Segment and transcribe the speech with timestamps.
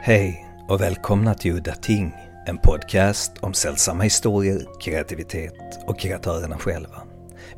[0.00, 2.14] Hej och välkomna till Udda Ting,
[2.46, 5.54] en podcast om sällsamma historier, kreativitet
[5.86, 7.02] och kreatörerna själva.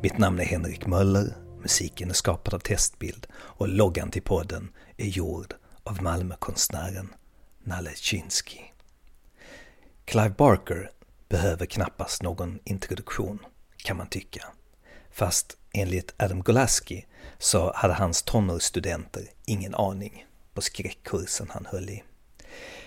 [0.01, 5.05] Mitt namn är Henrik Möller, musiken är skapad av Testbild och loggan till podden är
[5.05, 5.53] gjord
[5.83, 7.13] av Malmökonstnären
[7.63, 8.59] Nalle Chinsky.
[10.05, 10.91] Clive Barker
[11.29, 13.39] behöver knappast någon introduktion,
[13.77, 14.45] kan man tycka.
[15.11, 17.05] Fast enligt Adam Golaski
[17.37, 22.03] så hade hans tonårsstudenter ingen aning på skräckkursen han höll i.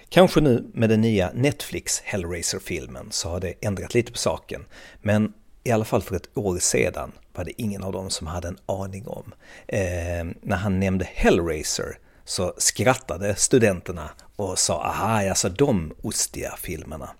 [0.09, 4.65] Kanske nu med den nya Netflix Hellraiser-filmen så har det ändrat lite på saken,
[5.03, 5.33] men
[5.65, 8.59] i alla fall för ett år sedan var det ingen av dem som hade en
[8.67, 9.33] aning om.
[9.69, 17.11] Eh, när han nämnde Hellraiser så skrattade studenterna och sa aha, alltså de ostiga filmerna.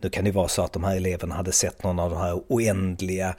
[0.00, 2.42] Nu kan det vara så att de här eleverna hade sett någon av de här
[2.48, 3.34] oändliga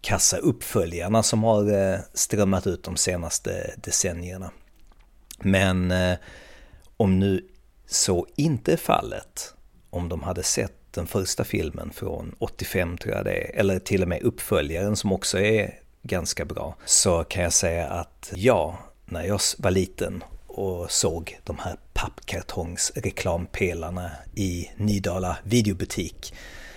[0.00, 4.50] kassa uppföljarna som har eh, strömmat ut de senaste decennierna.
[5.38, 6.18] Men eh,
[6.96, 7.48] om nu
[7.90, 9.54] så inte är fallet,
[9.90, 14.02] om de hade sett den första filmen från 85 tror jag det är, eller till
[14.02, 19.24] och med uppföljaren som också är ganska bra, så kan jag säga att ja, när
[19.24, 26.34] jag var liten och såg de här pappkartongsreklampelarna i Nydala videobutik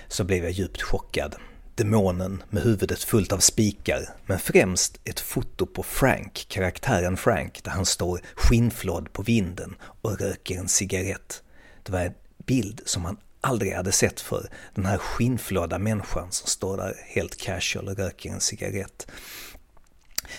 [0.08, 1.36] så blev jag djupt chockad.
[1.76, 7.72] Demonen med huvudet fullt av spikar, men främst ett foto på Frank, karaktären Frank, där
[7.72, 11.44] han står skinnflådd på vinden och röker en cigarett.
[11.84, 12.14] Det var en
[12.46, 17.38] bild som han aldrig hade sett för Den här skinnflådda människan som står där helt
[17.38, 19.08] casual och röker en cigarett.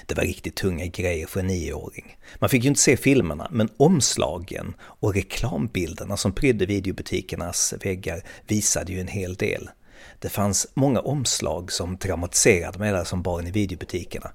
[0.07, 2.17] Det var riktigt tunga grejer för en nioåring.
[2.39, 8.93] Man fick ju inte se filmerna, men omslagen och reklambilderna som prydde videobutikernas väggar visade
[8.93, 9.71] ju en hel del.
[10.19, 14.31] Det fanns många omslag som traumatiserade mig där som barn i videobutikerna.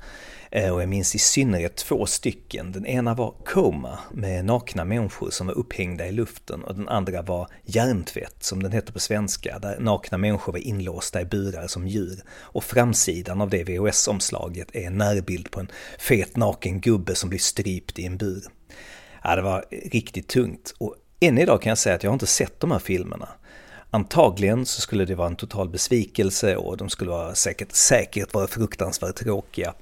[0.52, 2.72] Eh, och jag minns i synnerhet två stycken.
[2.72, 7.22] Den ena var Coma med nakna människor som var upphängda i luften och den andra
[7.22, 11.88] var Hjärntvätt som den heter på svenska, där nakna människor var inlåsta i burar som
[11.88, 12.24] djur.
[12.32, 17.40] Och framsidan av det VHS-omslaget är en närbild på en fet naken gubbe som blir
[17.40, 18.44] strypt i en bur.
[19.24, 22.28] Ja, det var riktigt tungt och än idag kan jag säga att jag har inte
[22.28, 23.30] sett de här filmerna.
[23.92, 28.48] Antagligen så skulle det vara en total besvikelse och de skulle vara säkert, säkert vara
[28.48, 29.74] fruktansvärt tråkiga.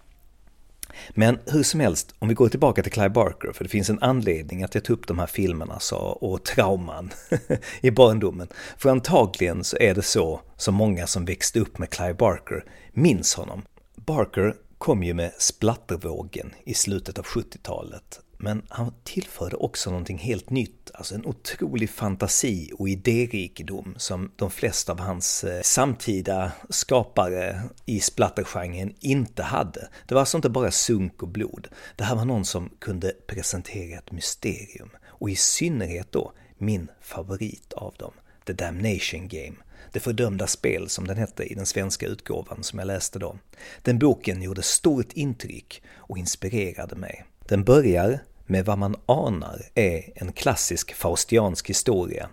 [1.09, 4.03] Men hur som helst, om vi går tillbaka till Clive Barker, för det finns en
[4.03, 7.11] anledning att jag tog upp de här filmerna så, och trauman
[7.81, 8.47] i barndomen.
[8.77, 13.35] För antagligen så är det så som många som växte upp med Clive Barker minns
[13.35, 13.61] honom.
[13.95, 20.49] Barker kom ju med splattervågen i slutet av 70-talet men han tillförde också någonting helt
[20.49, 27.61] nytt, alltså en otrolig fantasi och idérikedom som de flesta av hans eh, samtida skapare
[27.85, 29.89] i splattergenren inte hade.
[30.07, 31.67] Det var alltså inte bara sunk och blod.
[31.95, 34.89] Det här var någon som kunde presentera ett mysterium.
[35.05, 38.13] Och i synnerhet då min favorit av dem,
[38.45, 39.55] The Damnation Game.
[39.91, 43.37] Det fördömda spel som den hette i den svenska utgåvan som jag läste då.
[43.81, 47.25] Den boken gjorde stort intryck och inspirerade mig.
[47.47, 52.29] Den börjar med vad man anar är en klassisk faustiansk historia.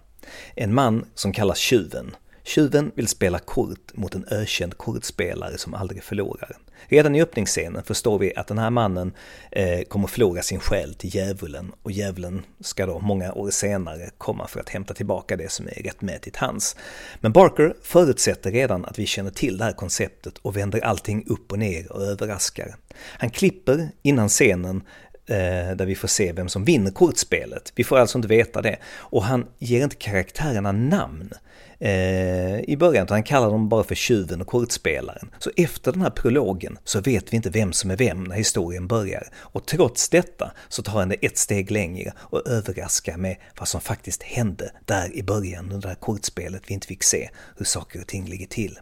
[0.55, 2.17] En man som kallas Tjuven.
[2.44, 6.56] Tjuven vill spela kort mot en ökänd kortspelare som aldrig förlorar.
[6.88, 9.12] Redan i öppningsscenen förstår vi att den här mannen
[9.50, 14.47] eh, kommer förlora sin själ till djävulen och djävulen ska då många år senare komma
[14.47, 16.77] för att hämta tillbaka det som är rättmätigt hans.
[17.21, 21.53] Men Barker förutsätter redan att vi känner till det här konceptet och vänder allting upp
[21.53, 22.77] och ner och överraskar.
[22.94, 24.83] Han klipper innan scenen
[25.27, 27.73] Eh, där vi får se vem som vinner kortspelet.
[27.75, 28.79] Vi får alltså inte veta det.
[28.87, 31.31] Och han ger inte karaktärerna namn
[31.79, 35.31] eh, i början, utan han kallar dem bara för tjuven och kortspelaren.
[35.39, 38.87] Så efter den här prologen så vet vi inte vem som är vem när historien
[38.87, 39.29] börjar.
[39.37, 43.81] Och trots detta så tar han det ett steg längre och överraskar med vad som
[43.81, 48.01] faktiskt hände där i början under det här kortspelet vi inte fick se hur saker
[48.01, 48.79] och ting ligger till.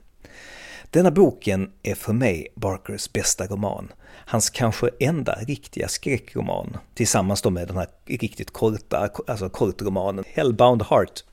[0.92, 3.92] Denna boken är för mig Barkers bästa roman.
[4.08, 10.82] Hans kanske enda riktiga skräckroman, tillsammans då med den här riktigt korta, alltså kortromanen Hellbound
[10.82, 11.24] Heart.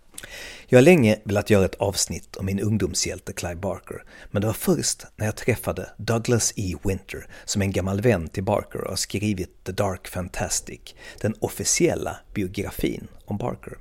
[0.68, 4.54] Jag har länge velat göra ett avsnitt om min ungdomshjälte Clive Barker, men det var
[4.54, 6.75] först när jag träffade Douglas E.
[6.83, 10.80] Winter, som är en gammal vän till Barker och har skrivit The Dark Fantastic,
[11.22, 13.78] den officiella biografin om Barker.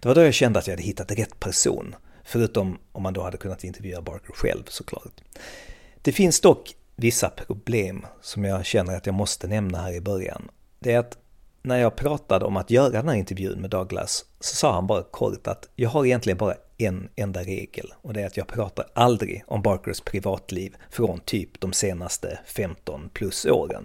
[0.00, 1.94] Det var då jag kände att jag hade hittat rätt person,
[2.30, 5.20] Förutom om man då hade kunnat intervjua Barker själv såklart.
[6.02, 10.50] Det finns dock vissa problem som jag känner att jag måste nämna här i början.
[10.78, 11.18] Det är att
[11.62, 15.02] när jag pratade om att göra den här intervjun med Douglas så sa han bara
[15.02, 18.86] kort att jag har egentligen bara en enda regel och det är att jag pratar
[18.94, 23.84] aldrig om Barkers privatliv från typ de senaste 15 plus åren.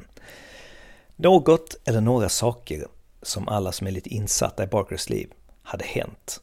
[1.15, 2.87] Något eller några saker
[3.21, 5.29] som alla som är lite insatta i Barkers liv
[5.63, 6.41] hade hänt.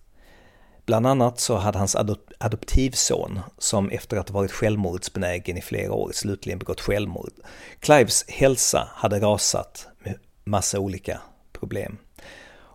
[0.87, 5.93] Bland annat så hade hans adop adoptivson, som efter att ha varit självmordsbenägen i flera
[5.93, 7.33] år slutligen begått självmord.
[7.81, 11.21] Clives hälsa hade rasat med massa olika
[11.53, 11.99] problem.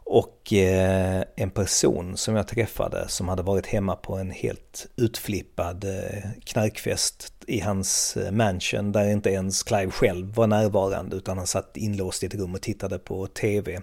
[0.10, 5.84] Och eh, en person som jag träffade som hade varit hemma på en helt utflippad
[5.84, 11.48] eh, knarkfest i hans eh, mansion där inte ens Clive själv var närvarande utan han
[11.48, 13.82] satt inlåst i ett rum och tittade på TV.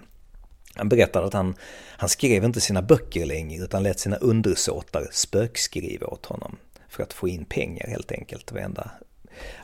[0.75, 1.55] Han berättade att han,
[1.97, 6.57] han skrev inte sina böcker längre utan lät sina undersåtar spökskriva åt honom.
[6.89, 8.91] För att få in pengar helt enkelt, var enda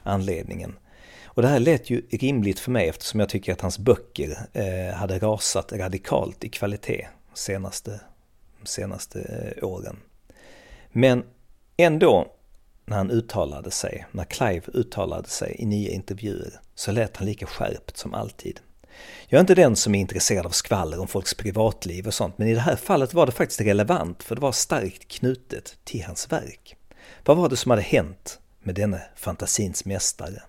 [0.03, 0.75] anledningen.
[1.33, 4.95] Och det här lät ju rimligt för mig eftersom jag tycker att hans böcker eh,
[4.95, 7.99] hade rasat radikalt i kvalitet senaste,
[8.63, 9.97] senaste eh, åren.
[10.91, 11.23] Men
[11.77, 12.27] ändå,
[12.85, 17.45] när han uttalade sig, när Clive uttalade sig i nya intervjuer, så lät han lika
[17.45, 18.59] skärpt som alltid.
[19.27, 22.47] Jag är inte den som är intresserad av skvaller om folks privatliv och sånt, men
[22.47, 26.31] i det här fallet var det faktiskt relevant för det var starkt knutet till hans
[26.31, 26.75] verk.
[27.25, 30.41] Vad var det som hade hänt med denne fantasins mästare?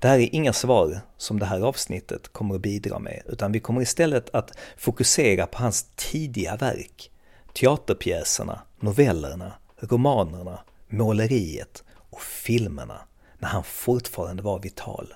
[0.00, 3.60] Det här är inga svar som det här avsnittet kommer att bidra med, utan vi
[3.60, 7.10] kommer istället att fokusera på hans tidiga verk.
[7.52, 13.00] Teaterpjäserna, novellerna, romanerna, måleriet och filmerna
[13.38, 15.14] när han fortfarande var vital.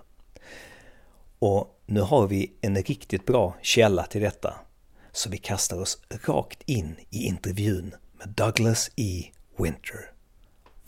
[1.39, 4.55] Och nu har vi en riktigt bra källa till detta,
[5.13, 9.25] så vi kastar oss rakt in i intervjun med Douglas E.
[9.59, 10.15] Winter.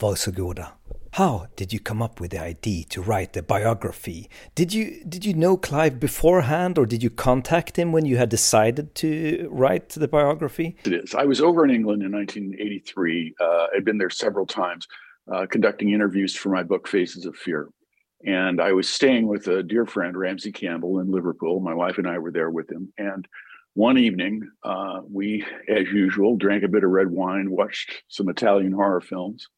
[0.01, 0.67] Varsågoda.
[1.13, 4.29] How did you come up with the idea to write the biography?
[4.55, 8.29] Did you did you know Clive beforehand, or did you contact him when you had
[8.29, 10.77] decided to write the biography?
[10.85, 11.15] It is.
[11.15, 13.35] I was over in England in 1983.
[13.41, 14.87] Uh, I'd been there several times,
[15.33, 17.71] uh, conducting interviews for my book Faces of Fear,
[18.27, 21.61] and I was staying with a dear friend Ramsey Campbell in Liverpool.
[21.61, 23.27] My wife and I were there with him, and
[23.75, 28.73] one evening, uh, we, as usual, drank a bit of red wine, watched some Italian
[28.73, 29.49] horror films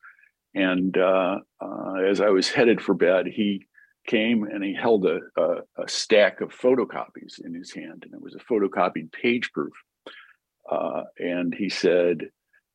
[0.55, 3.67] and uh, uh, as I was headed for bed, he
[4.06, 8.21] came and he held a, a, a, stack of photocopies in his hand, and it
[8.21, 9.75] was a photocopied page proof.
[10.71, 12.23] Uh, and he said,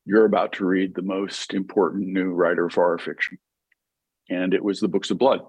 [0.06, 3.38] You're about to read the most important new writer of horror fiction.
[4.30, 5.40] And it was the Books of Blood,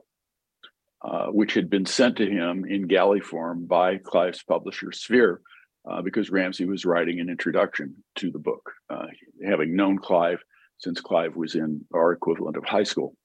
[1.05, 5.41] uh, which had been sent to him in galley form by Clive's publisher, Sphere,
[5.89, 8.71] uh, because Ramsey was writing an introduction to the book.
[8.89, 9.05] Uh,
[9.45, 10.41] having known Clive,
[10.79, 13.15] since Clive was in our equivalent of high school.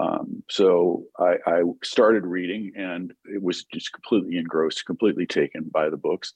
[0.00, 5.90] Um, so I, I, started reading and it was just completely engrossed, completely taken by
[5.90, 6.32] the books.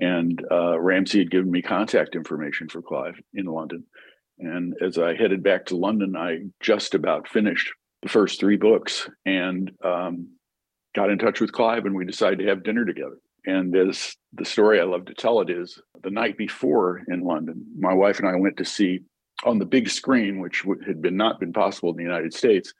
[0.00, 3.84] And uh, Ramsey had given me contact information for Clive in London.
[4.38, 7.70] And as I headed back to London, I just about finished
[8.06, 10.28] the first three books and um,
[10.94, 13.18] got in touch with Clive, and we decided to have dinner together.
[13.46, 17.66] And as the story I love to tell it is, the night before in London,
[17.76, 19.00] my wife and I went to see
[19.42, 22.72] on the big screen, which had been not been possible in the United States,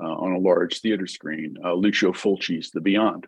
[0.00, 3.26] uh, on a large theater screen, uh, Lucio Fulci's The Beyond,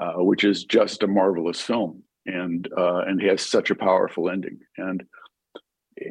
[0.00, 4.60] uh, which is just a marvelous film and uh, and has such a powerful ending.
[4.78, 5.02] And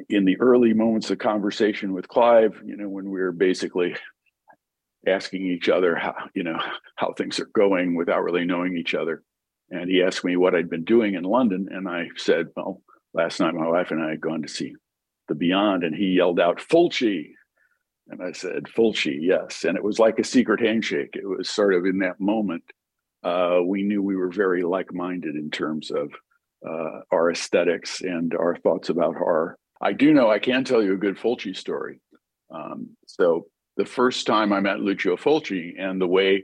[0.10, 3.96] in the early moments of conversation with Clive, you know, when we were basically
[5.08, 6.60] asking each other how you know
[6.96, 9.24] how things are going without really knowing each other,
[9.70, 12.82] and he asked me what I'd been doing in London, and I said, well,
[13.14, 14.74] last night my wife and I had gone to see
[15.28, 17.34] the Beyond, and he yelled out, Fulci.
[18.10, 19.64] And I said, Fulci, yes.
[19.64, 21.12] And it was like a secret handshake.
[21.14, 22.64] It was sort of in that moment,
[23.24, 26.12] uh, we knew we were very like minded in terms of
[26.68, 29.58] uh, our aesthetics and our thoughts about horror.
[29.82, 32.02] I do know I can tell you a good Fulci story.
[32.54, 33.48] Um, so,
[33.82, 36.44] the first time I met Lucio Fulci and the way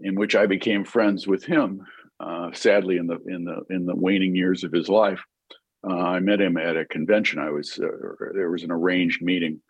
[0.00, 1.82] in which I became friends with him,
[2.18, 5.20] uh, sadly, in the in the in the waning years of his life,
[5.86, 7.38] uh, I met him at a convention.
[7.38, 7.88] I was uh,
[8.32, 9.60] there was an arranged meeting,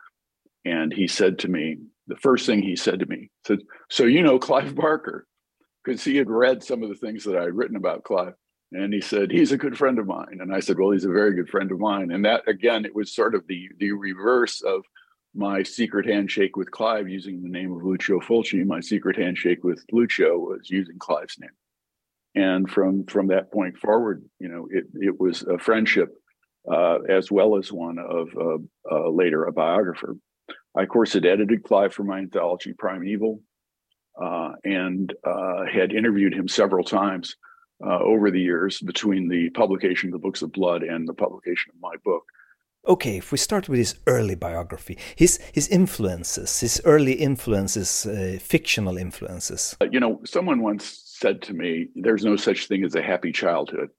[0.64, 3.58] and he said to me the first thing he said to me said,
[3.90, 5.26] "So you know Clive Barker?"
[5.84, 8.34] Because he had read some of the things that I had written about Clive,
[8.70, 10.38] and he said he's a good friend of mine.
[10.40, 12.94] And I said, "Well, he's a very good friend of mine." And that again, it
[12.94, 14.84] was sort of the the reverse of
[15.34, 18.64] my secret handshake with Clive using the name of Lucio Fulci.
[18.64, 21.50] My secret handshake with Lucio was using Clive's name
[22.34, 26.14] and from from that point forward you know it, it was a friendship
[26.72, 28.58] uh, as well as one of uh,
[28.90, 30.16] uh, later a biographer
[30.76, 33.40] i of course had edited clive for my anthology Prime Evil
[34.22, 37.36] uh, and uh, had interviewed him several times
[37.84, 41.72] uh, over the years between the publication of the books of blood and the publication
[41.74, 42.24] of my book
[42.86, 48.06] Okay, if we start with his early biography, his his influences, his early influences,
[48.40, 49.76] fictional influences.
[49.90, 53.90] You know, someone once said to me, There's no such thing as a happy childhood.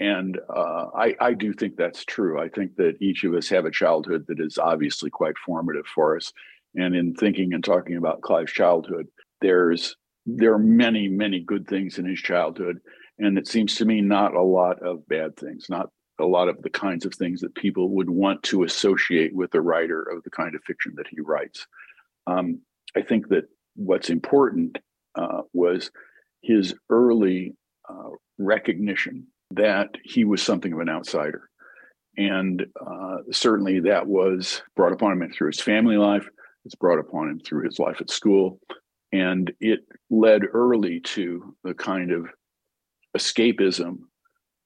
[0.00, 2.40] And uh, I, I do think that's true.
[2.40, 6.16] I think that each of us have a childhood that is obviously quite formative for
[6.16, 6.32] us.
[6.74, 9.06] And in thinking and talking about Clive's childhood,
[9.42, 12.78] there's there are many, many good things in his childhood.
[13.18, 15.90] And it seems to me not a lot of bad things, not
[16.22, 19.60] a lot of the kinds of things that people would want to associate with a
[19.60, 21.66] writer of the kind of fiction that he writes.
[22.26, 22.60] Um,
[22.96, 24.78] I think that what's important
[25.14, 25.90] uh, was
[26.42, 27.54] his early
[27.88, 31.48] uh, recognition that he was something of an outsider.
[32.16, 36.28] And uh, certainly that was brought upon him through his family life,
[36.64, 38.60] it's brought upon him through his life at school.
[39.12, 42.28] And it led early to the kind of
[43.16, 43.98] escapism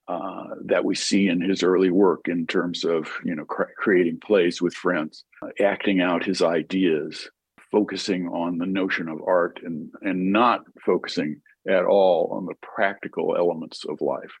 [0.07, 4.19] uh, that we see in his early work in terms of you know cr- creating
[4.19, 7.29] plays with friends, uh, acting out his ideas,
[7.71, 13.35] focusing on the notion of art, and and not focusing at all on the practical
[13.35, 14.31] elements of life,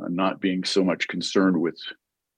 [0.00, 1.76] uh, not being so much concerned with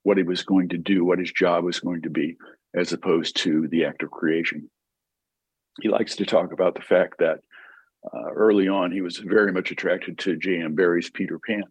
[0.03, 2.35] what he was going to do, what his job was going to be,
[2.75, 4.69] as opposed to the act of creation.
[5.81, 7.39] He likes to talk about the fact that
[8.13, 10.75] uh, early on he was very much attracted to J.M.
[10.75, 11.63] Barrie's Peter Pan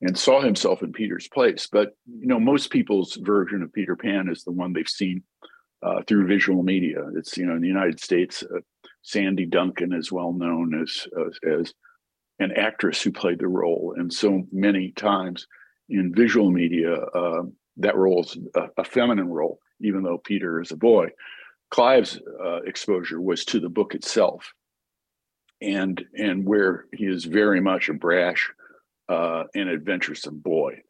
[0.00, 1.68] and saw himself in Peter's place.
[1.70, 5.22] But you know, most people's version of Peter Pan is the one they've seen
[5.82, 7.04] uh, through visual media.
[7.16, 8.60] It's you know in the United States, uh,
[9.02, 11.74] Sandy Duncan is well known as, as, as
[12.38, 15.46] an actress who played the role, and so many times
[15.88, 17.42] in visual media, uh,
[17.78, 21.08] that role is a, a, feminine role, even though Peter is a boy.
[21.70, 24.52] Clive's uh, exposure was to the book itself,
[25.60, 28.50] and and where he is very much a brash
[29.08, 30.80] uh, and adventuresome boy.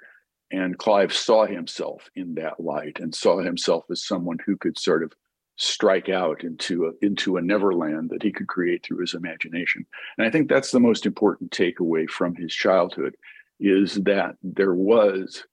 [0.51, 5.03] And Clive saw himself in that light and saw himself as someone who could sort
[5.03, 5.13] of
[5.57, 9.85] strike out into a, into a neverland that he could create through his imagination.
[10.17, 13.17] And I think that's the most important takeaway from his childhood
[13.61, 15.45] is that there was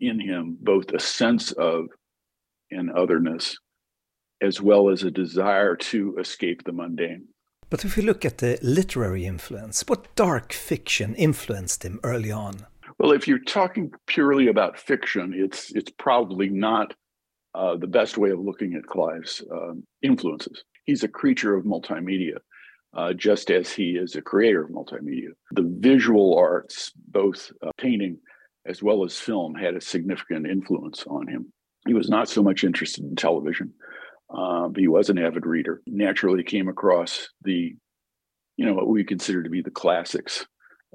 [0.00, 1.86] in him both a sense of
[2.70, 3.58] an otherness
[4.42, 7.26] as well as a desire to escape the mundane.
[7.70, 12.66] But if we look at the literary influence, what dark fiction influenced him early on?
[12.98, 16.94] Well, if you're talking purely about fiction, it's it's probably not
[17.54, 20.64] uh, the best way of looking at Clive's um, influences.
[20.84, 22.36] He's a creature of multimedia,
[22.96, 25.30] uh, just as he is a creator of multimedia.
[25.52, 28.18] The visual arts, both uh, painting
[28.66, 31.52] as well as film, had a significant influence on him.
[31.86, 33.72] He was not so much interested in television.
[34.36, 35.80] Uh, he was an avid reader.
[35.86, 37.74] Naturally, came across the,
[38.56, 40.46] you know, what we consider to be the classics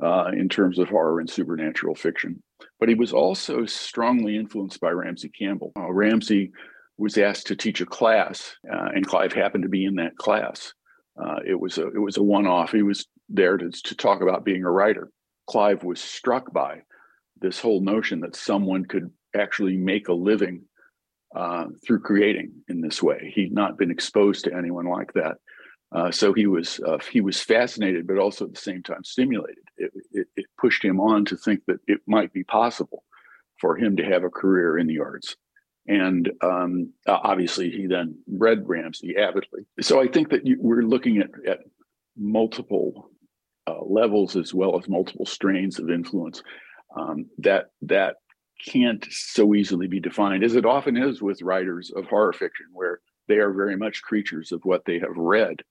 [0.03, 2.41] uh, in terms of horror and supernatural fiction.
[2.79, 5.71] But he was also strongly influenced by Ramsey Campbell.
[5.77, 6.51] Uh, Ramsey
[6.97, 10.73] was asked to teach a class, uh, and Clive happened to be in that class.
[11.21, 12.71] Uh, it was a it was a one off.
[12.71, 15.09] He was there to, to talk about being a writer.
[15.47, 16.81] Clive was struck by
[17.41, 20.63] this whole notion that someone could actually make a living
[21.35, 23.31] uh, through creating in this way.
[23.35, 25.37] He'd not been exposed to anyone like that.
[25.91, 29.63] Uh, so he was uh, he was fascinated, but also at the same time stimulated.
[29.77, 33.03] It, it, it, pushed him on to think that it might be possible
[33.59, 35.35] for him to have a career in the arts.
[35.87, 39.61] And um, obviously, he then read Ramsey avidly.
[39.81, 41.59] So I think that you, we're looking at, at
[42.15, 43.09] multiple
[43.65, 46.43] uh, levels as well as multiple strains of influence
[46.95, 48.17] um, that that
[48.63, 52.99] can't so easily be defined as it often is with writers of horror fiction, where
[53.27, 55.61] they are very much creatures of what they have read.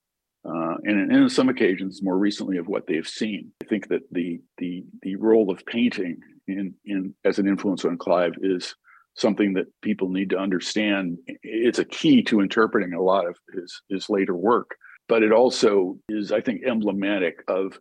[0.45, 3.51] Uh, and in some occasions, more recently, of what they've seen.
[3.63, 7.99] I think that the the the role of painting in in as an influence on
[7.99, 8.75] Clive is
[9.15, 11.19] something that people need to understand.
[11.43, 14.77] It's a key to interpreting a lot of his his later work,
[15.09, 17.79] but it also is, I think, emblematic of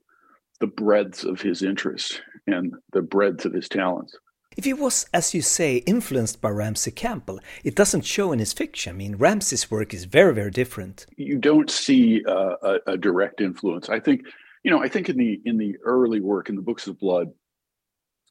[0.59, 4.17] the breadth of his interests and the breadth of his talents.
[4.57, 8.53] If he was, as you say, influenced by Ramsey Campbell, it doesn't show in his
[8.53, 8.95] fiction.
[8.95, 11.05] I mean, Ramsey's work is very, very different.
[11.15, 13.87] You don't see uh, a, a, direct influence.
[13.87, 14.21] I think,
[14.63, 17.27] you know, I think in the in the early work in the Books of Blood,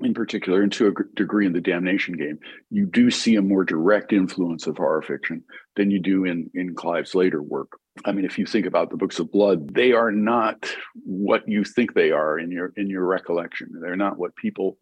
[0.01, 2.41] in particular, and to a degree in the Damnation Game,
[2.71, 5.45] you do see a more direct influence of horror fiction
[5.77, 7.79] than you do in in Clive's later work.
[8.05, 10.69] I mean, if you think about the Books of Blood, they are not
[11.05, 13.69] what you think they are in your in your recollection.
[13.81, 14.77] They're not what people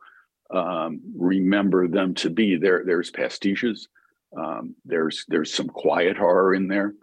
[0.54, 2.56] um, remember them to be.
[2.56, 3.88] There, there's pastiches.
[4.36, 6.94] Um, there's there's some quiet horror in there.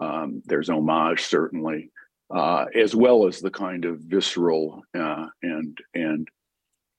[0.00, 1.90] Um, there's homage certainly,
[2.34, 6.28] uh, as well as the kind of visceral uh, and and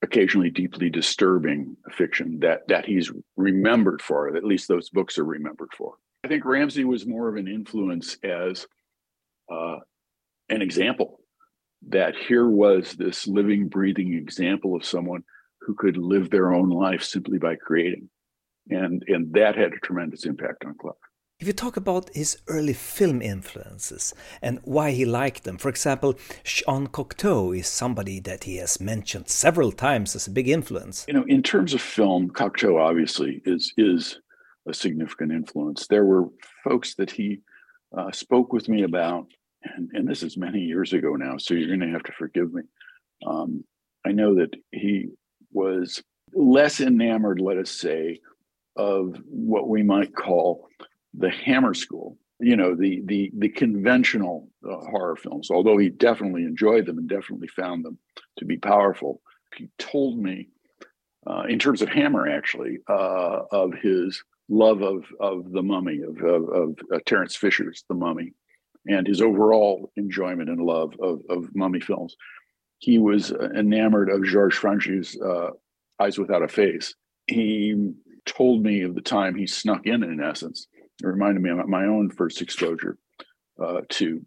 [0.02, 4.36] occasionally deeply disturbing fiction that that he's remembered for.
[4.36, 5.96] At least those books are remembered for.
[6.26, 8.66] I think Ramsey was more of an influence as
[9.52, 9.78] uh,
[10.50, 11.20] an example
[11.90, 15.24] that here was this living, breathing example of someone
[15.65, 18.10] who could live their own life simply by creating.
[18.70, 20.98] And, and that had a tremendous impact on Clark.
[21.39, 26.17] If you talk about his early film influences and why he liked them, for example,
[26.46, 31.05] Jean Cocteau is somebody that he has mentioned several times as a big influence.
[31.08, 34.22] You know, in terms of film, Cocteau obviously is is
[34.70, 35.88] a significant influence.
[35.88, 36.29] There were
[36.63, 37.41] folks that he
[37.98, 39.25] uh, spoke with me about,
[39.63, 42.53] and, and this is many years ago now, so you're going to have to forgive
[42.53, 42.62] me.
[43.27, 43.65] Um,
[44.05, 45.10] I know that he
[45.54, 46.02] was
[46.34, 48.20] less enamored, let us say,
[48.76, 50.68] of what we might call
[51.14, 52.18] the Hammer School.
[52.40, 55.50] You know, the the the conventional uh, horror films.
[55.52, 57.98] Although he definitely enjoyed them and definitely found them
[58.38, 59.22] to be powerful,
[59.56, 60.50] he told me,
[61.28, 66.18] uh, in terms of Hammer, actually, uh, of his love of of the Mummy, of
[66.22, 68.34] of, of uh, Terence Fisher's The Mummy,
[68.88, 72.16] and his overall enjoyment and love of of mummy films.
[72.84, 75.52] He was enamored of Georges Franju's uh,
[76.02, 76.94] Eyes Without a Face.
[77.28, 77.94] He
[78.25, 80.68] told me of the time he snuck in, in essence.
[81.02, 82.98] It reminded me of my own first exposure
[83.58, 84.25] uh, to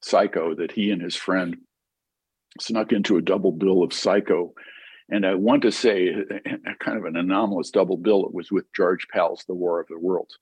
[0.00, 1.56] Psycho, that he and his friend
[2.60, 4.52] snuck into a double bill of Psycho.
[5.08, 6.14] And I want to say,
[6.78, 8.26] kind of an anomalous double bill.
[8.26, 10.38] It was with George Pal's The War of the Worlds.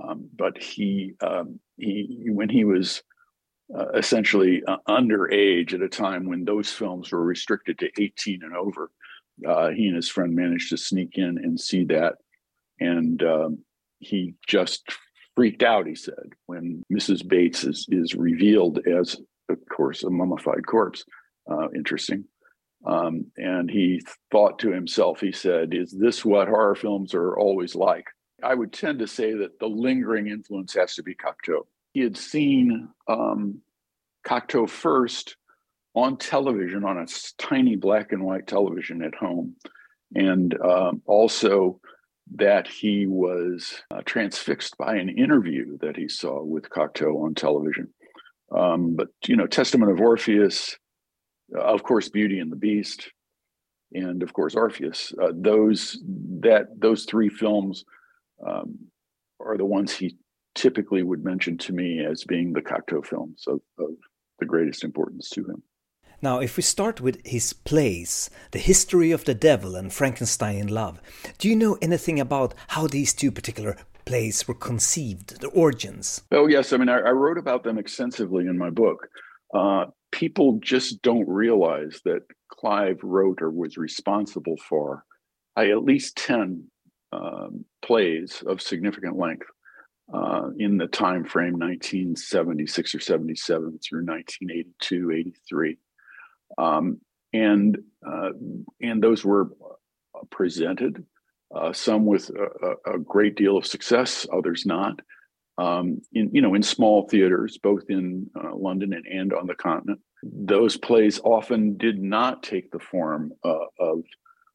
[0.00, 3.02] Um, but he, um, he, when he was
[3.76, 8.54] uh, essentially uh, underage at a time when those films were restricted to 18 and
[8.54, 8.90] over,
[9.48, 12.14] uh, he and his friend managed to sneak in and see that
[12.80, 13.58] and um,
[13.98, 14.84] he just
[15.34, 15.86] freaked out.
[15.86, 17.26] He said when Mrs.
[17.26, 19.16] Bates is is revealed as,
[19.48, 21.04] of course, a mummified corpse.
[21.50, 22.24] Uh, interesting.
[22.86, 27.74] Um, and he thought to himself, he said, Is this what horror films are always
[27.74, 28.06] like?
[28.42, 31.62] I would tend to say that the lingering influence has to be Cocteau.
[31.94, 33.60] He had seen um,
[34.26, 35.36] Cocteau first
[35.94, 37.06] on television, on a
[37.38, 39.54] tiny black and white television at home,
[40.14, 41.80] and um, also
[42.34, 47.94] that he was uh, transfixed by an interview that he saw with Cocteau on television.
[48.50, 50.76] Um, but you know, Testament of Orpheus,
[51.56, 53.08] uh, of course, Beauty and the Beast,
[53.92, 55.12] and of course Orpheus.
[55.22, 55.96] Uh, those
[56.40, 57.84] that those three films
[58.44, 58.78] um,
[59.38, 60.16] are the ones he
[60.54, 63.90] typically would mention to me as being the Cocteau films of, of
[64.38, 65.62] the greatest importance to him.
[66.22, 70.68] Now, if we start with his plays, The History of the Devil and Frankenstein in
[70.68, 71.02] Love,
[71.38, 76.22] do you know anything about how these two particular plays were conceived, the origins?
[76.32, 76.72] Oh, yes.
[76.72, 79.08] I mean, I, I wrote about them extensively in my book.
[79.52, 85.04] Uh, people just don't realize that Clive wrote or was responsible for
[85.56, 86.64] I, at least 10
[87.12, 89.46] um, plays of significant length.
[90.12, 95.78] Uh, in the time frame 1976 or 77 through 1982 83
[96.58, 97.00] um,
[97.32, 98.30] and uh,
[98.80, 99.50] and those were
[100.30, 101.04] presented,
[101.54, 105.00] uh, some with a, a, great deal of success, others not.
[105.56, 109.54] Um, in you know in small theaters, both in uh, London and, and on the
[109.54, 110.00] continent.
[110.22, 114.02] Those plays often did not take the form uh, of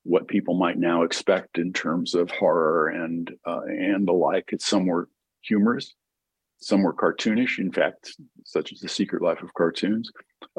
[0.03, 4.49] what people might now expect in terms of horror and uh, and the like.
[4.51, 5.09] It's some were
[5.41, 5.93] humorous,
[6.61, 10.11] some were cartoonish, in fact, such as The Secret Life of Cartoons.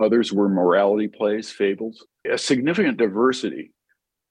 [0.03, 3.73] Others were morality plays, fables, a significant diversity.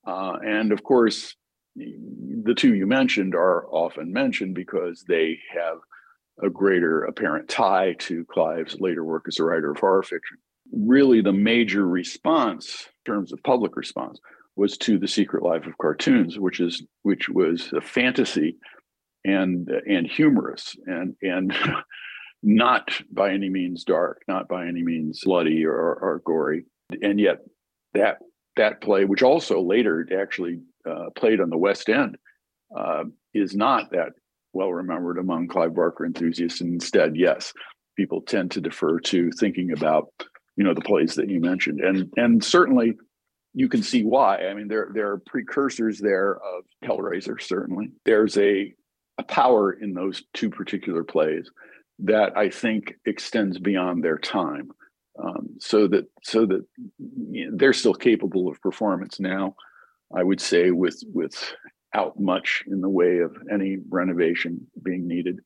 [0.06, 1.36] Uh, and of course,
[1.76, 5.78] the two you mentioned are often mentioned because they have
[6.42, 10.38] a greater apparent tie to Clive's later work as a writer of horror fiction.
[10.72, 14.20] Really, the major response, in terms of public response,
[14.56, 18.58] was to The Secret Life of Cartoons, which is which was a fantasy
[19.26, 21.54] and and humorous and and
[22.44, 26.66] not by any means dark, not by any means bloody or, or gory,
[27.02, 27.40] and yet
[27.94, 28.20] that
[28.56, 32.18] that play, which also later actually uh, played on the West End,
[32.76, 33.04] uh,
[33.34, 34.10] is not that
[34.54, 36.62] well remembered among Clive Barker enthusiasts.
[36.62, 37.54] And instead, yes,
[37.96, 40.12] people tend to defer to thinking about
[40.56, 42.94] you know the plays that you mentioned, and and certainly
[43.54, 44.38] you can see why.
[44.46, 47.42] I mean, there there are precursors there of Hellraiser.
[47.42, 48.74] Certainly, there's a
[49.20, 51.52] a power in those two particular plays
[52.00, 54.72] that I think extends beyond their time.
[55.22, 56.66] Um, so that so that
[56.98, 59.56] you know, they're still capable of performance now.
[60.16, 65.40] I would say with without much in the way of any renovation being needed.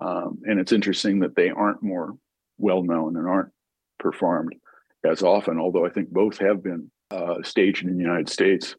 [0.00, 2.16] Um, and it's interesting that they aren't more
[2.56, 3.52] well known and aren't
[3.98, 4.54] performed
[5.04, 5.58] as often.
[5.58, 8.74] Although I think both have been uh, staged in the United States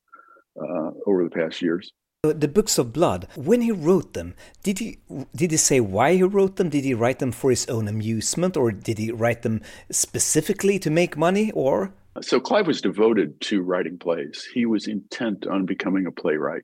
[0.59, 1.93] uh, over the past years.
[2.23, 3.27] The books of blood.
[3.35, 4.99] When he wrote them, did he
[5.35, 6.69] did he say why he wrote them?
[6.69, 10.91] Did he write them for his own amusement, or did he write them specifically to
[10.91, 11.49] make money?
[11.53, 14.47] Or So Clive was devoted to writing plays.
[14.53, 16.61] He was intent on becoming a playwright.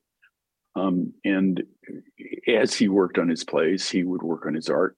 [0.76, 1.64] Um, and
[2.48, 4.96] as he worked on his plays, he would work on his art.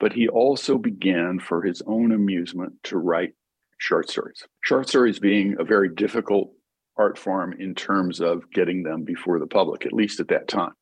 [0.00, 3.34] But he also began, for his own amusement, to write
[3.78, 4.42] short stories.
[4.64, 6.50] Short stories being a very difficult
[7.00, 10.72] art form in terms of getting them before the public, at least at that time.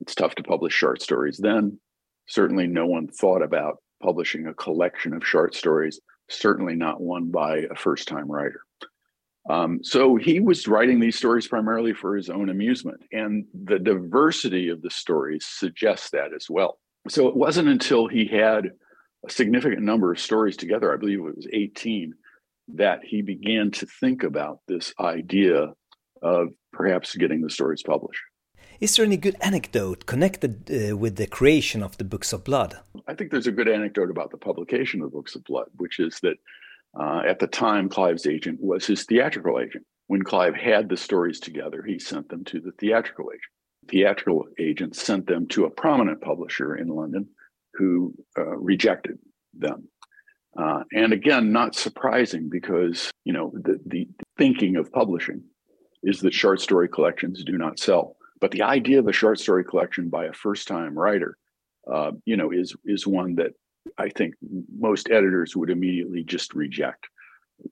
[0.00, 1.78] It's tough to publish short stories then.
[2.26, 7.58] Certainly, no one thought about publishing a collection of short stories, certainly not one by
[7.70, 8.60] a first time writer.
[9.48, 14.70] Um, so he was writing these stories primarily for his own amusement, and the diversity
[14.70, 16.78] of the stories suggests that as well.
[17.08, 18.70] So it wasn't until he had
[19.26, 22.14] a significant number of stories together, I believe it was 18,
[22.68, 25.72] that he began to think about this idea
[26.22, 28.22] of perhaps getting the stories published.
[28.80, 32.80] Is there any good anecdote connected uh, with the creation of the Books of Blood?
[33.06, 36.00] I think there's a good anecdote about the publication of the Books of Blood, which
[36.00, 36.36] is that
[36.98, 39.84] uh, at the time, Clive's agent was his theatrical agent.
[40.06, 43.42] When Clive had the stories together, he sent them to the theatrical agent.
[43.82, 47.28] The theatrical agent sent them to a prominent publisher in London
[47.74, 49.18] who uh, rejected
[49.52, 49.88] them.
[50.56, 55.42] Uh, and again, not surprising because you know the, the thinking of publishing
[56.02, 58.16] is that short story collections do not sell.
[58.40, 61.38] But the idea of a short story collection by a first-time writer,
[61.90, 63.52] uh, you know, is is one that
[63.98, 64.34] I think
[64.76, 67.08] most editors would immediately just reject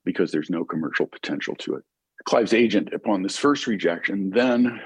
[0.05, 1.83] because there's no commercial potential to it.
[2.25, 4.79] Clive's agent, upon this first rejection, then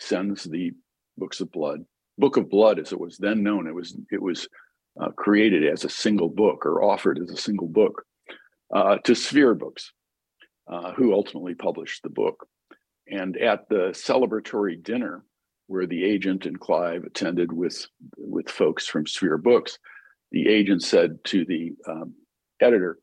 [0.00, 0.72] sends the
[1.16, 1.84] Books of Blood,
[2.18, 3.66] Book of Blood, as it was then known.
[3.66, 4.48] It was it was
[5.00, 8.04] uh, created as a single book or offered as a single book
[8.74, 9.92] uh, to Sphere Books,
[10.70, 12.46] uh, who ultimately published the book.
[13.10, 15.24] And at the celebratory dinner,
[15.66, 19.78] where the agent and Clive attended with with folks from Sphere Books,
[20.32, 22.14] the agent said to the um,
[22.60, 22.98] editor,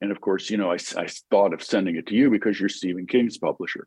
[0.00, 2.68] and of course, you know, I, I thought of sending it to you because you're
[2.68, 3.86] Stephen King's publisher,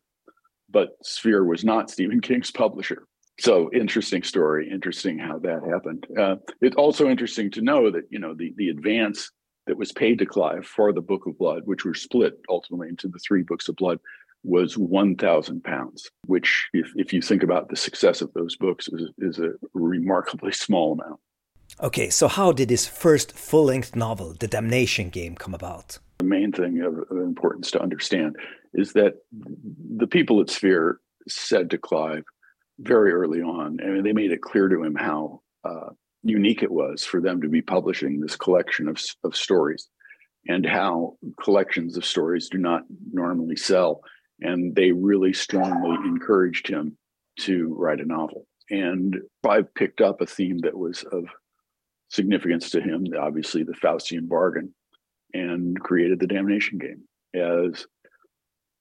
[0.69, 3.07] but Sphere was not Stephen King's publisher.
[3.39, 4.69] So interesting story.
[4.69, 6.05] Interesting how that happened.
[6.17, 9.31] Uh, it's also interesting to know that you know the the advance
[9.65, 13.07] that was paid to Clive for the Book of Blood, which were split ultimately into
[13.07, 13.99] the three books of blood,
[14.43, 19.09] was 1,000 pounds, which, if, if you think about the success of those books, is,
[19.19, 21.19] is a remarkably small amount.
[21.81, 25.97] Okay, so how did this first full length novel, The Damnation Game, come about?
[26.19, 28.35] The main thing of, of importance to understand
[28.73, 29.15] is that
[29.97, 32.23] the people at Sphere said to Clive
[32.79, 35.89] very early on, I mean, they made it clear to him how uh,
[36.23, 39.89] unique it was for them to be publishing this collection of, of stories
[40.47, 44.01] and how collections of stories do not normally sell.
[44.41, 46.97] And they really strongly encouraged him
[47.41, 48.47] to write a novel.
[48.69, 51.25] And I picked up a theme that was of
[52.09, 54.73] significance to him, obviously the Faustian bargain,
[55.33, 57.85] and created the damnation game as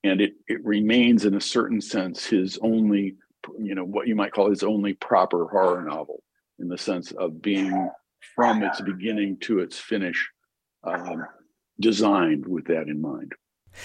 [0.04, 3.14] and it it remains in a certain sense his only
[3.60, 6.22] you know what you might call his only proper horror novel
[6.58, 7.90] in the sense of being
[8.34, 10.30] from its beginning to its finish
[10.84, 11.24] um,
[11.80, 13.32] designed with that in mind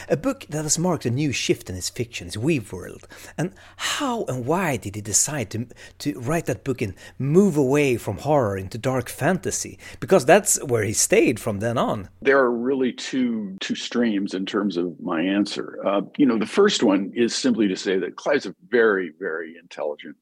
[0.10, 3.06] a book that has marked a new shift in his fiction is Weaveworld.
[3.38, 5.68] And how and why did he decide to,
[6.00, 9.80] to write that book and move away from horror into dark fantasy?
[10.00, 12.10] Because that's where he stayed from then on.
[12.22, 15.80] There are really two two streams in terms of my answer.
[15.86, 19.56] Uh, you know, the first one is simply to say that Clive's a very, very
[19.62, 20.16] intelligent,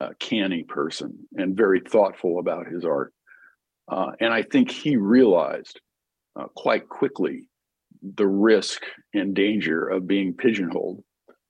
[0.00, 3.12] uh, canny person and very thoughtful about his art.
[3.88, 5.80] Uh, and I think he realized
[6.36, 7.49] uh, quite quickly
[8.02, 8.82] the risk
[9.14, 11.02] and danger of being pigeonholed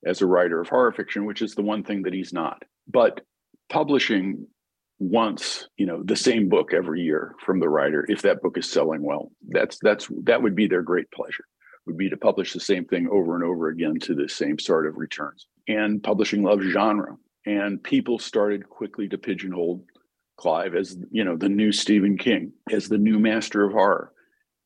[0.04, 2.62] as a writer of horror fiction, which is the one thing that he's not.
[2.88, 3.20] But
[3.68, 4.46] publishing
[4.98, 8.70] once, you know, the same book every year from the writer, if that book is
[8.70, 11.44] selling well, that's that's that would be their great pleasure.
[11.86, 14.86] Would be to publish the same thing over and over again to the same sort
[14.86, 15.46] of returns.
[15.66, 17.16] And publishing loves genre.
[17.46, 19.82] And people started quickly to pigeonhole
[20.36, 24.12] Clive as, you know, the new Stephen King, as the new master of horror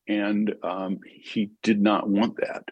[0.07, 2.63] and um, he did not want that.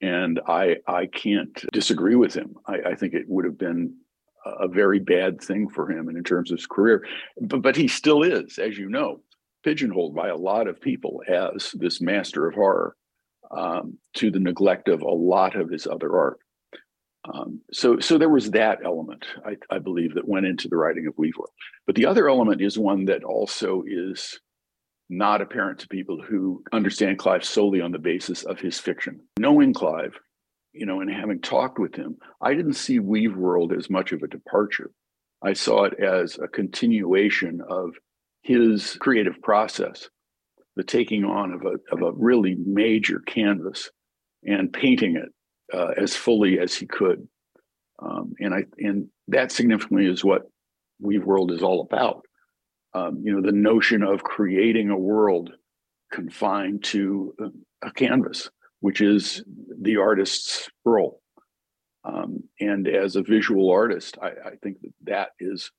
[0.00, 2.56] And I I can't disagree with him.
[2.66, 3.96] I, I think it would have been
[4.44, 7.06] a very bad thing for him and in terms of his career.
[7.40, 9.20] But, but he still is, as you know,
[9.62, 12.96] pigeonholed by a lot of people as this master of horror
[13.50, 16.38] um, to the neglect of a lot of his other art.
[17.32, 21.06] Um, so, so there was that element, I, I, believe, that went into the writing
[21.06, 21.52] of Weaveworld.
[21.86, 24.40] But the other element is one that also is
[25.12, 29.20] not apparent to people who understand Clive solely on the basis of his fiction.
[29.38, 30.18] Knowing Clive,
[30.72, 34.26] you know, and having talked with him, I didn't see Weaveworld as much of a
[34.26, 34.90] departure.
[35.44, 37.90] I saw it as a continuation of
[38.40, 40.08] his creative process,
[40.76, 43.90] the taking on of a, of a really major canvas
[44.44, 47.28] and painting it uh, as fully as he could.
[48.00, 50.42] Um, and I and that significantly is what
[51.02, 52.24] Weaveworld is all about.
[52.94, 55.52] Um, you know, the notion of creating a world
[56.12, 58.50] confined to a, a canvas,
[58.80, 59.42] which is
[59.80, 61.20] the artist's role.
[62.04, 65.70] Um, and as a visual artist, I, I think that that is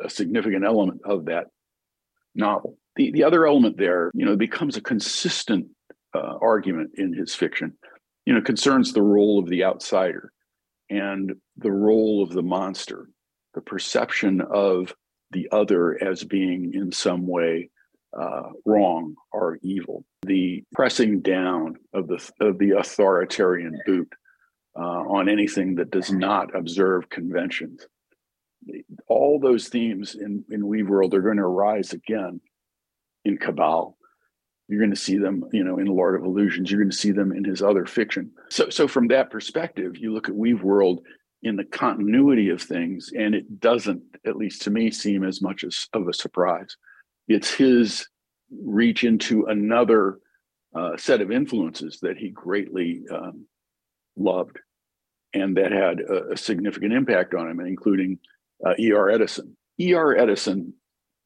[0.00, 1.46] a significant element of that
[2.34, 2.78] novel.
[2.96, 5.66] The, the other element there, you know, becomes a consistent
[6.14, 7.74] uh, argument in his fiction,
[8.24, 10.32] you know, concerns the role of the outsider
[10.90, 13.08] and the role of the monster,
[13.54, 14.94] the perception of
[15.30, 17.70] the other as being in some way
[18.18, 24.12] uh, wrong or evil, the pressing down of the of the authoritarian boot
[24.76, 27.86] uh, on anything that does not observe conventions.
[29.06, 32.40] All those themes in in Weaveworld are going to arise again
[33.24, 33.96] in Cabal.
[34.68, 36.70] You're going to see them, you know, in Lord of Illusions.
[36.70, 38.30] You're going to see them in his other fiction.
[38.50, 40.98] So, so from that perspective, you look at Weaveworld
[41.42, 45.64] in the continuity of things, and it doesn't, at least to me, seem as much
[45.64, 46.76] as of a surprise.
[47.28, 48.08] It's his
[48.50, 50.18] reach into another
[50.74, 53.46] uh, set of influences that he greatly um,
[54.16, 54.58] loved
[55.34, 58.18] and that had a, a, significant impact on him, including
[58.66, 59.10] uh, E.R.
[59.10, 59.56] Eddison.
[59.78, 60.16] E.R.
[60.16, 60.72] Eddison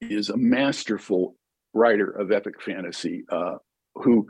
[0.00, 1.36] is a masterful
[1.72, 3.54] writer of epic fantasy uh,
[3.94, 4.26] who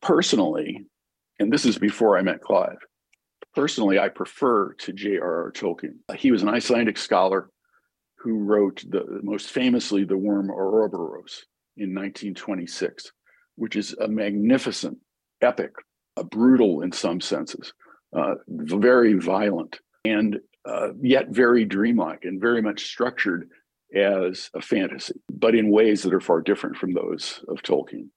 [0.00, 0.84] personally,
[1.38, 2.78] and this is before I met Clive,
[3.54, 5.52] personally, I prefer to J.R.R.
[5.52, 5.94] Tolkien.
[6.16, 7.50] He was an Icelandic scholar
[8.18, 11.44] who wrote the most famously the worm Ouroboros
[11.76, 13.12] in 1926,
[13.56, 14.98] which is a magnificent
[15.40, 15.72] epic,
[16.16, 17.72] a brutal in some senses,
[18.16, 23.48] uh, very violent, and uh, yet very dreamlike and very much structured
[23.94, 28.08] as a fantasy, but in ways that are far different from those of Tolkien.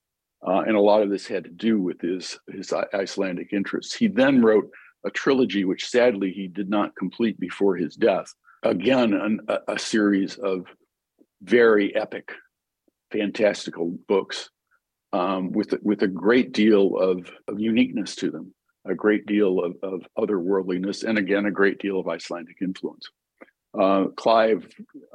[0.45, 3.95] Uh, and a lot of this had to do with his his Icelandic interests.
[3.95, 4.69] He then wrote
[5.05, 8.33] a trilogy, which sadly he did not complete before his death.
[8.63, 10.65] Again, an, a, a series of
[11.41, 12.31] very epic,
[13.11, 14.49] fantastical books
[15.13, 18.53] um, with with a great deal of, of uniqueness to them,
[18.85, 23.09] a great deal of, of otherworldliness, and again a great deal of Icelandic influence.
[23.79, 24.67] Uh, Clive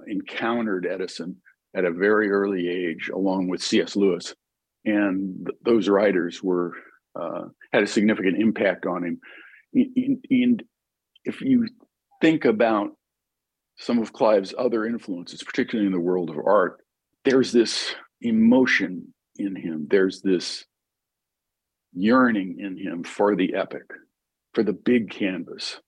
[0.07, 1.37] encountered Eddison
[1.75, 3.97] at a very early age, along with C.S.
[3.97, 4.35] Lewis,
[4.85, 6.75] and th- those writers were
[7.19, 9.21] uh, had a significant impact on him.
[9.73, 10.63] And
[11.25, 11.69] if you
[12.21, 12.91] think about
[13.77, 16.85] some of Clive's other influences, particularly in the world of art,
[17.25, 19.87] there's this emotion in him.
[19.91, 20.65] There's this
[21.93, 23.91] yearning in him for the epic,
[24.55, 25.81] for the big canvas,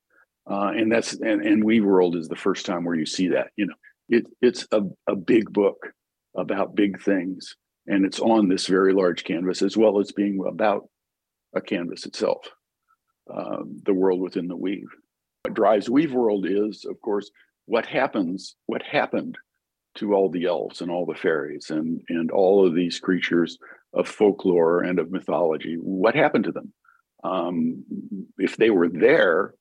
[0.51, 3.49] uh, and that's and, and Weaveworld is the first time where you see that.
[3.57, 3.75] You know,
[4.09, 5.77] it it's a, a big book
[6.37, 10.89] about big things, and it's on this very large canvas as well as being about
[11.55, 12.49] a canvas itself,
[13.33, 14.89] um, the world within the weave.
[15.45, 17.31] What drives Weaveworld is, of course,
[17.67, 19.39] what happens, what happened
[19.97, 23.59] to all the elves and all the fairies and and all of these creatures
[23.93, 25.75] of folklore and of mythology.
[25.75, 26.73] What happened to them?
[27.25, 27.85] Um,
[28.39, 29.55] if they were there,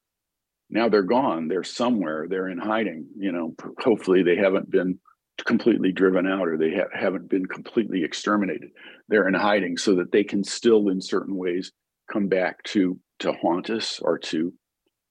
[0.71, 4.97] now they're gone they're somewhere they're in hiding you know hopefully they haven't been
[5.45, 8.69] completely driven out or they ha- haven't been completely exterminated
[9.09, 11.71] they're in hiding so that they can still in certain ways
[12.11, 14.53] come back to to haunt us or to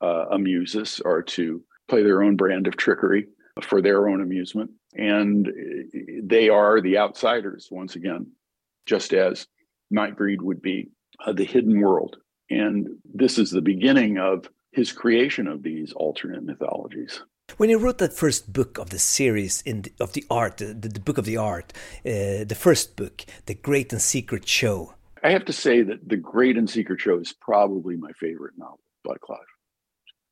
[0.01, 3.27] uh, amuse us or to play their own brand of trickery
[3.63, 5.53] for their own amusement and
[6.23, 8.27] they are the outsiders once again
[8.87, 9.47] just as
[9.95, 10.89] nightbreed would be
[11.27, 12.17] uh, the hidden world
[12.49, 17.23] and this is the beginning of his creation of these alternate mythologies.
[17.57, 20.75] When he wrote that first book of the series in the, of the art, the,
[20.75, 21.73] the, book of the art,
[22.07, 24.95] uh, the first book, The Great and Secret Show.
[25.23, 28.81] I have to say that The Great and Secret Show is probably my favorite novel
[29.05, 29.39] by Clive.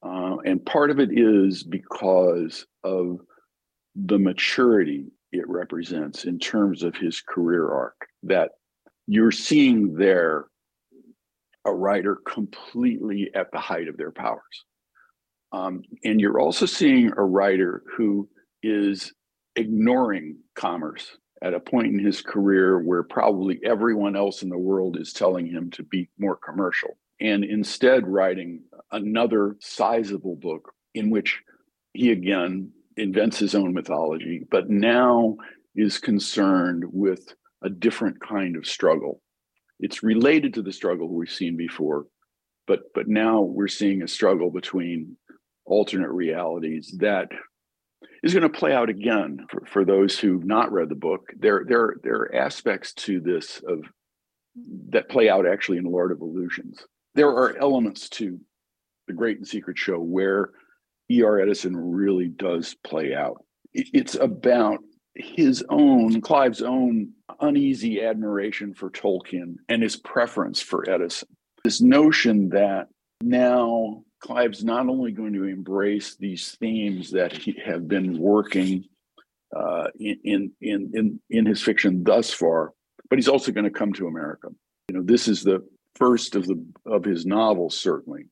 [0.02, 3.18] Uh, and part of it is because of
[3.94, 8.52] the maturity it represents in terms of his career arc, that
[9.06, 10.46] you're seeing there
[11.66, 14.64] a writer completely at the height of their powers.
[15.52, 18.28] Um, and you're also seeing a writer who
[18.62, 19.12] is
[19.56, 24.96] ignoring commerce at a point in his career where probably everyone else in the world
[24.98, 31.42] is telling him to be more commercial and instead writing another sizable book in which
[31.92, 35.36] he again invents his own mythology, but now
[35.74, 39.20] is concerned with a different kind of struggle.
[39.80, 42.06] It's related to the struggle we've seen before,
[42.66, 45.16] but but now we're seeing a struggle between
[45.64, 47.28] alternate realities that
[48.22, 51.28] is going to play out again for, for those who've not read the book.
[51.38, 53.84] There, there, there are aspects to this of
[54.90, 56.84] that play out actually in Lord of Illusions.
[57.14, 58.38] There are elements to
[59.06, 60.50] the Great and Secret Show where
[61.10, 61.40] E.R.
[61.40, 63.44] Eddison really does play out.
[63.72, 64.80] It's about
[65.14, 71.28] his own, Clive's own uneasy admiration for Tolkien and his preference for Eddison.
[71.64, 72.88] This notion that
[73.20, 78.84] now Clive's not only going to embrace these themes that he, have been working
[79.56, 82.74] uh, in, in, in, in his fiction thus far,
[83.08, 84.48] but he's also going to come to America.
[84.88, 88.26] You know, this is the first of the of his novels, certainly,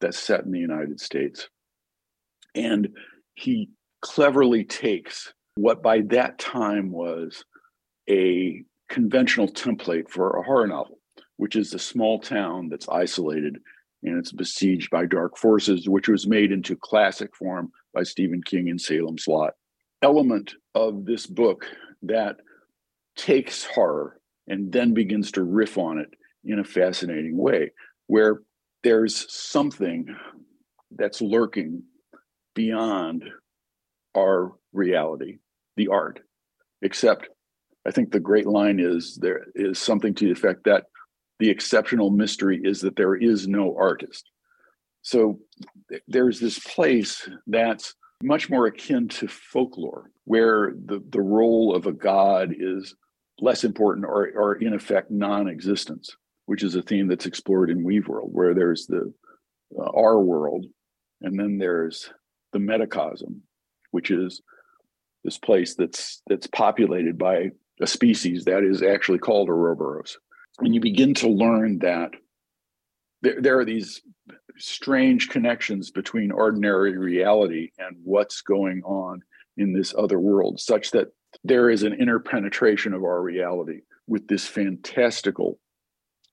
[0.00, 1.48] that's set in the United States.
[2.54, 2.88] And
[3.34, 7.44] he cleverly takes what by that time was
[8.08, 10.98] a conventional template for a horror novel,
[11.36, 13.58] which is a small town that's isolated
[14.02, 18.68] and it's besieged by dark forces, which was made into classic form by Stephen King
[18.68, 19.52] in Salem's Lot.
[20.02, 21.66] Element of this book
[22.02, 22.36] that
[23.16, 26.08] takes horror and then begins to riff on it
[26.44, 27.70] in a fascinating way,
[28.08, 28.42] where
[28.82, 30.06] there's something
[30.96, 31.84] that's lurking
[32.54, 33.24] beyond
[34.16, 35.38] our reality,
[35.76, 36.20] the art.
[36.82, 37.28] Except,
[37.86, 40.86] I think the great line is there is something to the effect that
[41.42, 44.30] the exceptional mystery is that there is no artist.
[45.02, 45.40] So
[46.06, 51.92] there's this place that's much more akin to folklore, where the, the role of a
[51.92, 52.94] god is
[53.40, 58.30] less important or, or in effect non-existence, which is a theme that's explored in Weaveworld,
[58.30, 59.12] where there's the
[59.76, 60.66] uh, our world,
[61.22, 62.08] and then there's
[62.52, 63.40] the metacosm,
[63.90, 64.42] which is
[65.24, 67.50] this place that's that's populated by
[67.80, 70.18] a species that is actually called Uroboros.
[70.60, 72.10] And you begin to learn that
[73.22, 74.02] there, there are these
[74.58, 79.22] strange connections between ordinary reality and what's going on
[79.56, 81.08] in this other world, such that
[81.44, 85.58] there is an interpenetration of our reality with this fantastical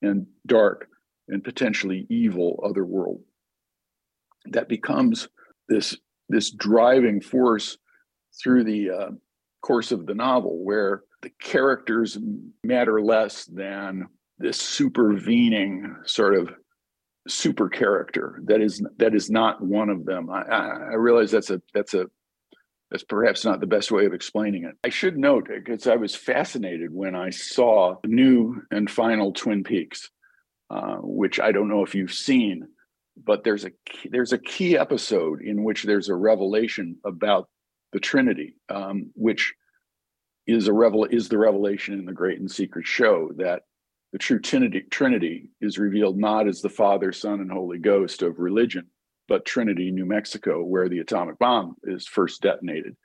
[0.01, 0.87] and dark
[1.27, 3.21] and potentially evil other world.
[4.45, 5.27] That becomes
[5.67, 5.97] this
[6.29, 7.77] this driving force
[8.41, 9.09] through the uh,
[9.61, 12.17] course of the novel where the characters
[12.63, 16.51] matter less than this supervening sort of
[17.27, 21.61] super character that is that is not one of them I, I realize that's a
[21.73, 22.05] that's a
[22.91, 24.75] that's perhaps not the best way of explaining it.
[24.83, 29.63] I should note because I was fascinated when I saw the new and final Twin
[29.63, 30.09] Peaks,
[30.69, 32.67] uh, which I don't know if you've seen,
[33.23, 33.71] but there's a
[34.09, 37.47] there's a key episode in which there's a revelation about
[37.91, 39.53] the Trinity, um, which
[40.51, 43.63] is a revel is the revelation in the Great and Secret Show that
[44.11, 48.39] the true Trinity, Trinity is revealed not as the Father, Son, and Holy Ghost of
[48.39, 48.87] religion,
[49.27, 52.95] but Trinity, New Mexico, where the atomic bomb is first detonated.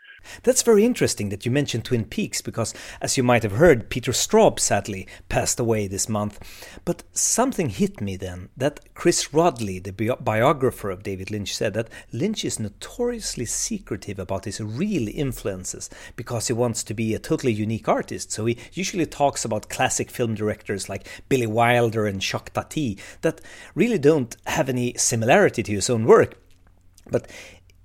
[0.42, 4.12] That's very interesting that you mentioned Twin Peaks because, as you might have heard, Peter
[4.12, 6.38] Straub sadly passed away this month.
[6.84, 11.74] But something hit me then that Chris Rodley, the bi- biographer of David Lynch, said
[11.74, 17.18] that Lynch is notoriously secretive about his real influences because he wants to be a
[17.18, 18.32] totally unique artist.
[18.32, 23.40] So he usually talks about classic film directors like Billy Wilder and Jacques Tati that
[23.74, 26.34] really don't have any similarity to his own work.
[27.10, 27.28] But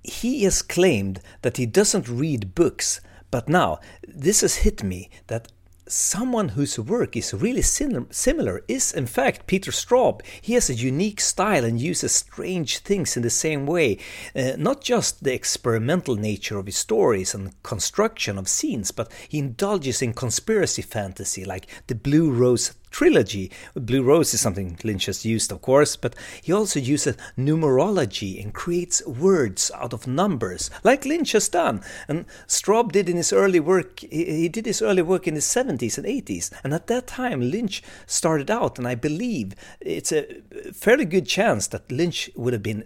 [0.02, 5.48] he has claimed that he doesn't read books, but now this has hit me that
[5.90, 10.22] someone whose work is really similar is in fact Peter Straub.
[10.40, 13.98] He has a unique style and uses strange things in the same way.
[14.34, 19.38] Uh, not just the experimental nature of his stories and construction of scenes, but he
[19.38, 23.50] indulges in conspiracy fantasy like the Blue Rose trilogy.
[23.74, 28.52] Blue Rose is something Lynch has used, of course, but he also uses numerology and
[28.52, 31.82] creates words out of numbers, like Lynch has done.
[32.08, 35.96] And Straub did in his early work, he did his early work in the 70s
[35.98, 36.52] and 80s.
[36.62, 40.26] And at that time, Lynch started out, and I believe it's a
[40.72, 42.84] fairly good chance that Lynch would have been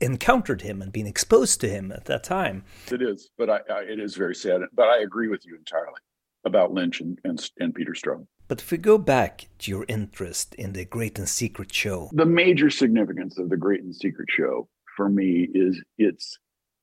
[0.00, 2.64] encountered him and been exposed to him at that time.
[2.90, 4.62] It is, but I, I, it is very sad.
[4.72, 6.00] But I agree with you entirely
[6.44, 8.26] about Lynch and, and, and Peter Straub.
[8.50, 12.26] But if we go back to your interest in the Great and Secret Show, the
[12.26, 16.36] major significance of the Great and Secret Show for me is its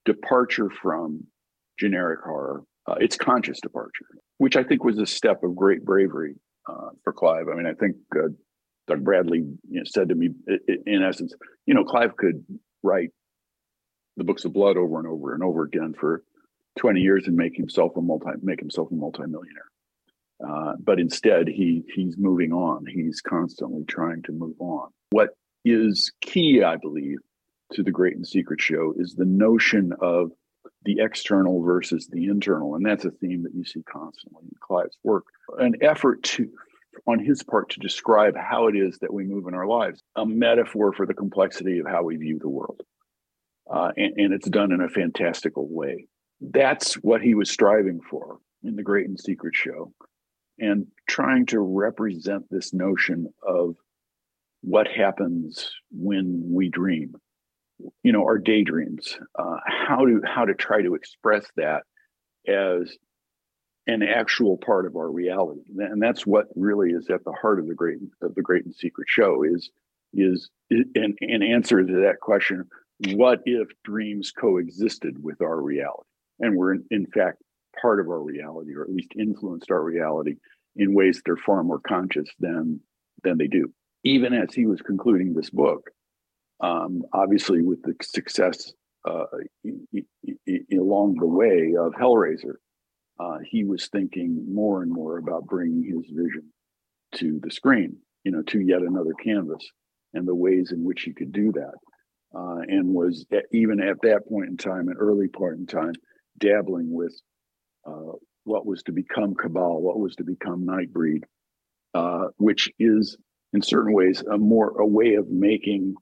[0.06, 1.26] departure from
[1.78, 4.06] generic horror, uh, its conscious departure,
[4.38, 6.36] which I think was a step of great bravery
[6.70, 7.50] uh, for Clive.
[7.52, 8.30] I mean, I think uh,
[8.88, 10.30] Doug Bradley you know, said to me,
[10.86, 11.34] in essence,
[11.66, 12.46] you know, Clive could
[12.82, 13.10] write
[14.16, 16.24] the books of blood over and over and over again for
[16.78, 19.66] 20 years and make himself a multi make himself a multimillionaire.
[20.46, 22.86] Uh, but instead, he he's moving on.
[22.86, 24.90] He's constantly trying to move on.
[25.10, 25.30] What
[25.66, 27.18] is key, I believe,
[27.74, 30.32] to the Great and Secret Show is the notion of
[30.84, 34.98] the external versus the internal, and that's a theme that you see constantly in Clive's
[35.04, 35.26] work.
[35.58, 36.50] An effort to
[37.06, 40.26] on his part to describe how it is that we move in our lives, a
[40.26, 42.82] metaphor for the complexity of how we view the world.
[43.72, 46.08] Uh, and, and it's done in a fantastical way.
[46.42, 49.92] That's what he was striving for in the Great and Secret Show,
[50.60, 53.76] and trying to represent this notion of
[54.62, 57.14] what happens when we dream
[58.04, 61.84] you know our daydreams uh, how to how to try to express that
[62.48, 62.98] as
[63.88, 65.62] an actual part of our reality.
[65.78, 68.76] And that's what really is at the heart of the great of the great and
[68.76, 69.70] secret show is
[70.14, 72.66] is an, an answer to that question
[73.12, 76.10] what if dreams coexisted with our reality?
[76.40, 77.38] And were in, in fact
[77.82, 80.36] part of our reality or at least influenced our reality
[80.76, 82.80] in ways that are far more conscious than
[83.24, 83.72] than they do
[84.04, 85.90] even as he was concluding this book
[86.62, 88.74] um, obviously with the success
[89.08, 89.26] uh,
[90.74, 92.56] along the way of Hellraiser,
[93.20, 96.52] uh, he was thinking more and more about bringing his vision
[97.16, 99.66] to the screen, you know, to yet another canvas,
[100.14, 101.74] and the ways in which he could do that.
[102.36, 105.94] Uh, and was even at that point in time, an early point in time,
[106.38, 107.14] dabbling with
[107.88, 108.12] uh,
[108.44, 111.24] what was to become Cabal, what was to become Nightbreed,
[111.94, 113.18] uh, which is
[113.54, 115.96] in certain ways a more a way of making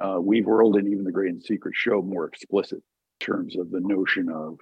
[0.00, 3.80] uh, Weaveworld and even the Great and Secret Show more explicit in terms of the
[3.80, 4.58] notion of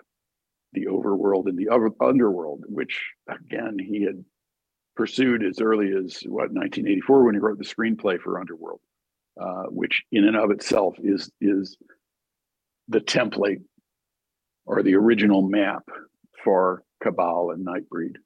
[0.72, 1.68] the overworld and the
[2.00, 4.24] underworld, which again he had
[4.96, 8.80] pursued as early as what 1984 when he wrote the screenplay for Underworld,
[9.40, 11.76] uh, which in and of itself is is
[12.88, 13.62] the template
[14.66, 15.84] or the original map
[16.45, 18.16] for Cabal and Nightbreed.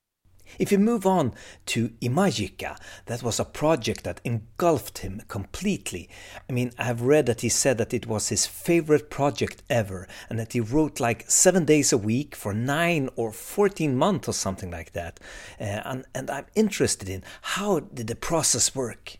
[0.58, 1.34] If you move on
[1.66, 6.08] to Imajica, that was a project that engulfed him completely.
[6.48, 10.38] I mean, I've read that he said that it was his favorite project ever and
[10.38, 14.70] that he wrote like seven days a week for nine or 14 months or something
[14.70, 15.18] like that.
[15.60, 19.18] Uh, and, and I'm interested in how did the process work?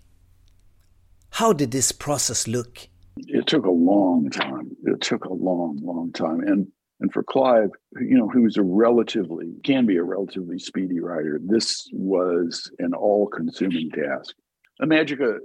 [1.31, 2.89] How did this process look?
[3.17, 4.77] It took a long time.
[4.85, 6.41] It took a long, long time.
[6.41, 6.69] And
[7.01, 7.71] and for Clive,
[8.01, 13.27] you know, who's a relatively, can be a relatively speedy writer, this was an all
[13.27, 14.35] consuming task.
[14.81, 15.39] Imajica,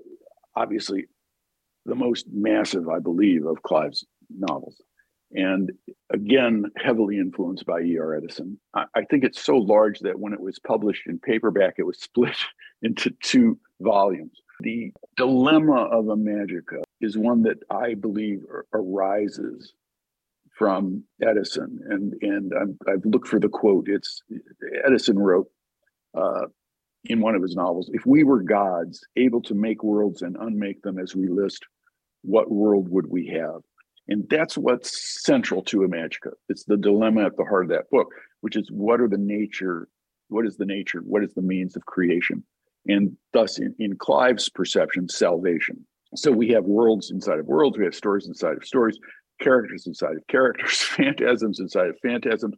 [0.56, 1.06] obviously,
[1.86, 4.82] the most massive, I believe, of Clive's novels.
[5.32, 5.72] And
[6.12, 8.16] again, heavily influenced by E.R.
[8.16, 8.60] Eddison.
[8.74, 12.00] I, I think it's so large that when it was published in paperback, it was
[12.02, 12.38] split
[12.82, 14.39] into two volumes.
[14.62, 18.41] The dilemma of Imajica is one that I believe
[18.74, 19.74] arises
[20.60, 22.51] from Eddison, and and
[22.86, 23.88] i have looked for the quote.
[23.88, 24.22] It's
[24.86, 25.47] Eddison wrote
[26.16, 26.47] uh,
[27.05, 30.82] in one of his novels: "If we were gods, able to make worlds and unmake
[30.82, 31.66] them as we list,
[32.24, 33.62] what world would we have?"
[34.10, 36.34] And that's what's central to Imajica.
[36.49, 38.10] It's the dilemma at the heart of that book,
[38.41, 39.88] which is what are the nature,
[40.28, 42.43] what is the nature, what is the means of creation,
[42.86, 45.86] and thus in, in Clive's perception, salvation.
[46.16, 48.99] So we have worlds inside of worlds, we have stories inside of stories,
[49.40, 52.56] characters inside of characters, phantasms inside of phantasms.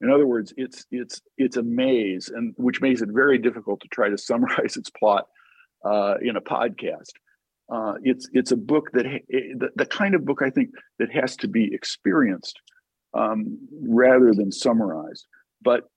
[0.00, 3.88] In other words, it's it's it's a maze, and which makes it very difficult to
[3.88, 5.26] try to summarize its plot
[5.84, 7.12] uh, in a podcast.
[7.72, 11.34] Uh, it's it's a book that the, the, kind of book I think that has
[11.36, 12.60] to be experienced
[13.14, 13.58] um,
[13.88, 15.26] rather than summarized.
[15.62, 15.88] But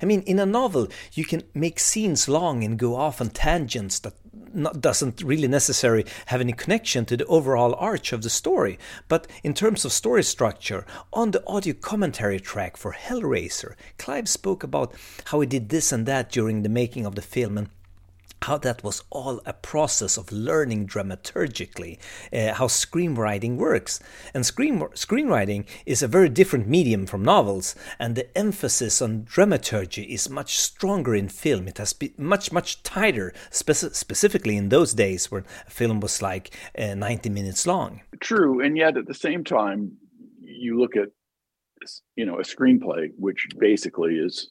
[0.00, 3.98] I mean, in a novel, you can make scenes long and go off on tangents
[4.00, 4.14] that
[4.54, 8.78] not, doesn't really necessarily have any connection to the overall arch of the story.
[9.08, 14.62] But in terms of story structure, on the audio commentary track for Hellraiser, Clive spoke
[14.62, 14.94] about
[15.26, 17.68] how he did this and that during the making of the film and
[18.42, 21.98] how that was all a process of learning dramaturgically
[22.32, 24.00] uh, how screenwriting works.
[24.34, 30.02] And screen, screenwriting is a very different medium from novels, and the emphasis on dramaturgy
[30.02, 31.68] is much stronger in film.
[31.68, 36.22] It has been much, much tighter, speci- specifically in those days when a film was
[36.22, 38.00] like uh, 90 minutes long.
[38.20, 39.92] True, and yet at the same time,
[40.40, 41.08] you look at
[42.16, 44.50] you know a screenplay, which basically is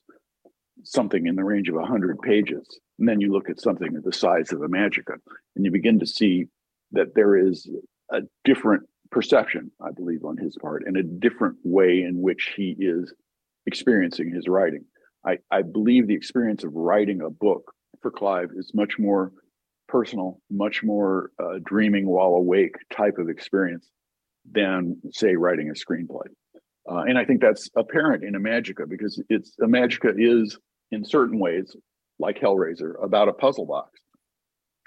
[0.83, 4.51] something in the range of 100 pages and then you look at something the size
[4.51, 5.15] of Imajica,
[5.55, 6.45] and you begin to see
[6.91, 7.69] that there is
[8.11, 12.75] a different perception, I believe, on his part, and a different way in which he
[12.77, 13.13] is
[13.65, 14.85] experiencing his writing.
[15.25, 19.31] I, I believe the experience of writing a book for Clive is much more
[19.87, 23.89] personal, much more uh, dreaming while awake type of experience
[24.49, 26.27] than, say, writing a screenplay.
[26.89, 30.57] Uh, and I think that's apparent in Imajica because it's Imajica is
[30.91, 31.75] in certain ways
[32.19, 33.99] like Hellraiser about a puzzle box.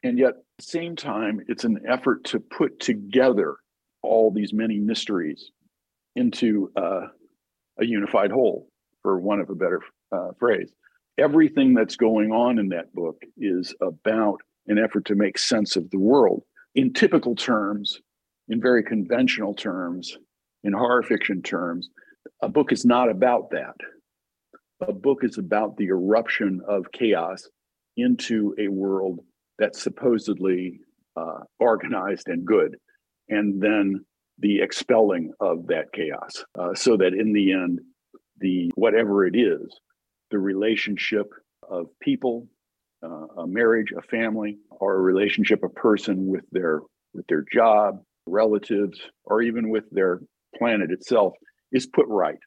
[0.05, 3.57] And yet, at the same time, it's an effort to put together
[4.03, 5.51] all these many mysteries
[6.17, 7.07] into uh,
[7.81, 8.69] a unified whole,
[9.03, 9.81] for one of a better
[10.13, 10.73] uh, phrase.
[11.19, 15.89] everything that's going on in that book is about an effort to make sense of
[15.91, 16.43] the world
[16.75, 18.01] in typical terms,
[18.49, 20.17] in very conventional terms,
[20.65, 21.89] in horror fiction terms.
[22.43, 23.75] A book is not about that.
[24.89, 27.49] A book is about the eruption of chaos
[27.97, 29.21] into a world
[29.59, 30.81] that's supposedly
[31.17, 32.77] uh, organized and good,
[33.29, 34.05] and then
[34.39, 37.81] the expelling of that chaos, uh, so that in the end,
[38.39, 39.79] the whatever it is,
[40.31, 41.27] the relationship
[41.69, 42.49] of people,
[43.05, 46.81] uh, a marriage, a family, or a relationship, a person with their
[47.15, 50.21] with their job, relatives, or even with their
[50.57, 51.35] planet itself,
[51.71, 52.39] is put right.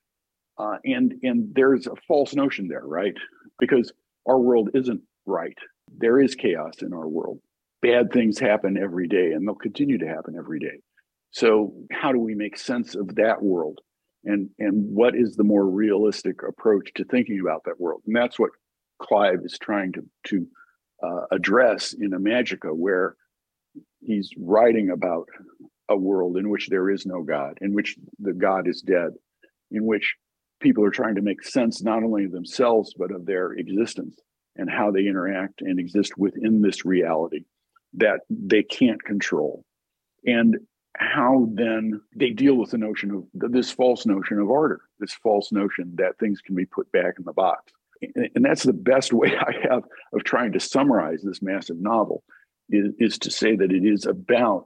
[0.57, 3.15] Uh, and and there's a false notion there, right?
[3.59, 3.91] Because
[4.27, 5.57] our world isn't right.
[5.97, 7.39] There is chaos in our world.
[7.81, 10.79] Bad things happen every day, and they'll continue to happen every day.
[11.31, 13.79] So, how do we make sense of that world?
[14.23, 18.01] And and what is the more realistic approach to thinking about that world?
[18.07, 18.51] And that's what
[19.01, 20.47] Clive is trying to to
[21.03, 23.15] uh, address in Imajica, where
[23.99, 25.27] he's writing about
[25.89, 29.11] a world in which there is no God, in which the God is dead,
[29.71, 30.15] in which
[30.65, 34.19] people are trying to make sense not only of themselves but of their existence
[34.55, 37.45] and how they interact and exist within this reality
[37.93, 39.63] that they can't control.
[40.25, 40.57] And
[40.97, 45.51] how then they deal with the notion of this false notion of order this false
[45.51, 47.71] notion that things can be put back in the box.
[48.33, 52.23] And that's the best way i have of trying to summarize this massive novel
[52.71, 54.65] is, is to say that it is about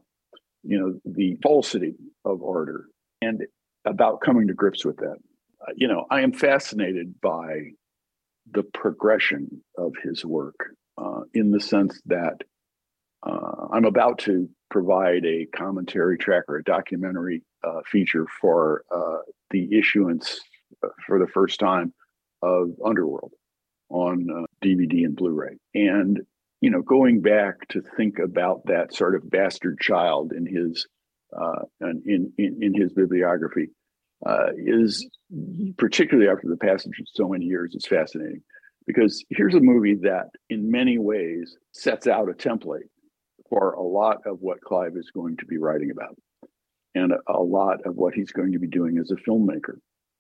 [0.64, 2.86] you know the falsity of order
[3.22, 3.44] and
[3.86, 5.18] about coming to grips with that
[5.76, 7.72] you know i am fascinated by
[8.52, 12.44] the progression of his work uh, in the sense that
[13.24, 19.20] uh, I'm about to provide a commentary track or a documentary uh, feature for uh,
[19.50, 20.40] the issuance
[20.84, 21.94] uh, for the first time
[22.42, 23.34] of Underworld
[23.90, 25.58] on DVD uh, and Blu-ray.
[25.74, 26.22] And
[26.62, 30.88] you know, going back to think about that sort of bastard child in his
[31.82, 33.70] in, in in his bibliography
[34.58, 35.08] is
[35.78, 38.42] particularly after the passage of so many years, is fascinating
[38.90, 42.90] because here's a movie that, in many ways, sets out a template
[43.48, 46.16] for a lot of what Clive is going to be writing about
[46.96, 49.76] and a, lot of what he's going to be doing as a filmmaker.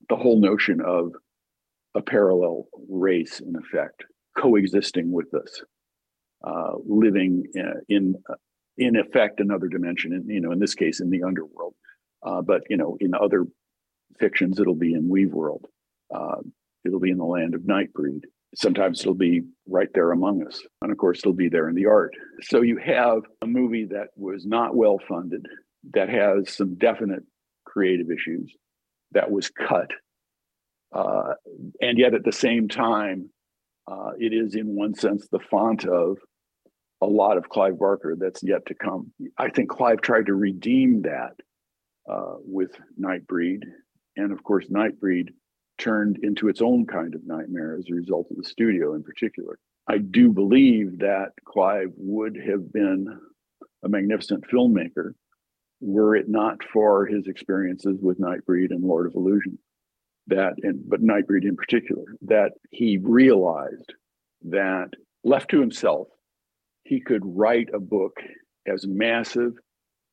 [0.07, 1.13] The whole notion of
[1.95, 4.05] a parallel race, in effect,
[4.37, 5.63] coexisting with us,
[6.47, 8.15] uh, living in, in,
[8.77, 10.13] in effect another dimension.
[10.13, 11.73] In, you know, in this case, in the underworld,
[12.23, 13.45] uh, but you know, in other
[14.19, 15.65] fictions, it'll be in Weaveworld.
[16.13, 16.37] Uh,
[16.85, 18.23] it'll be in the land of Nightbreed.
[18.55, 20.61] Sometimes it'll be right there among us.
[20.81, 22.13] And of course, it'll be there in the art.
[22.41, 25.45] So you have a movie that was not well funded,
[25.93, 27.23] that has some definite
[27.65, 28.51] creative issues,
[29.11, 29.91] that was cut.
[30.91, 31.33] Uh,
[31.81, 33.29] and yet at the same time,
[33.89, 36.17] uh, it is in one sense the font of
[37.01, 39.11] a lot of Clive Barker that's yet to come.
[39.37, 41.35] I think Clive tried to redeem that
[42.09, 43.63] uh, with Nightbreed.
[44.19, 45.29] And of course, Nightbreed
[45.77, 49.57] turned into its own kind of nightmare as a result of the studio in particular.
[49.87, 53.17] I do believe that Clive would have been
[53.83, 55.13] a magnificent filmmaker
[55.79, 59.57] were it not for his experiences with Nightbreed and Lord of Illusion.
[60.27, 63.93] That, and, but Nightbreed in particular, that he realized
[64.49, 64.89] that
[65.23, 66.09] left to himself,
[66.83, 68.17] he could write a book
[68.67, 69.53] as massive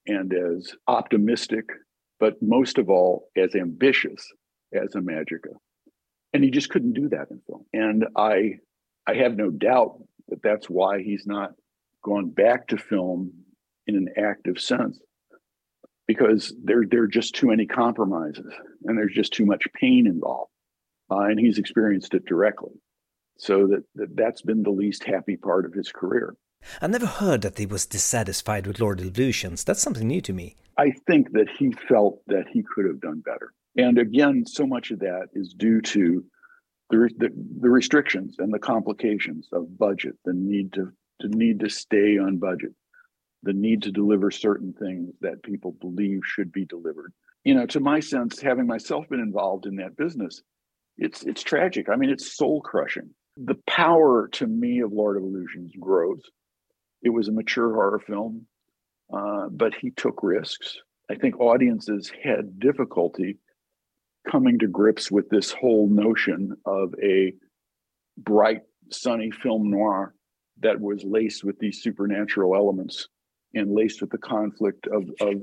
[0.06, 1.64] and as optimistic,
[2.18, 4.26] but most of all, as ambitious
[4.72, 5.54] as Imajica.
[6.32, 7.64] And he just couldn't do that in film.
[7.72, 8.58] And I
[9.06, 11.52] I have no doubt that that's why he's not
[12.04, 13.32] gone back to film
[13.86, 14.98] in an active sense.
[16.08, 18.52] Because there, there are just too many compromises
[18.84, 20.50] and there's just too much pain involved.
[21.10, 22.72] Uh, and he's experienced it directly.
[23.38, 26.34] So that, that that's been the least happy part of his career.
[26.80, 29.64] I never heard that he was dissatisfied with Lord Illusions.
[29.64, 30.56] That's something new to me.
[30.78, 33.52] I think that he felt that he could have done better.
[33.76, 36.24] And again, so much of that is due to
[36.90, 41.68] the, the, the restrictions and the complications of budget, the need to, to need to
[41.68, 42.72] stay on budget,
[43.42, 47.12] the need to deliver certain things that people believe should be delivered.
[47.44, 50.42] You know, to my sense, having myself been involved in that business,
[50.98, 51.88] it's it's tragic.
[51.88, 53.10] I mean, it's soul crushing.
[53.36, 56.22] The power to me of Lord of Illusions grows.
[57.06, 58.48] It was a mature horror film,
[59.16, 60.76] uh, but he took risks.
[61.08, 63.38] I think audiences had difficulty
[64.28, 67.32] coming to grips with this whole notion of a
[68.18, 70.16] bright, sunny film noir
[70.62, 73.06] that was laced with these supernatural elements
[73.54, 75.42] and laced with the conflict of, of,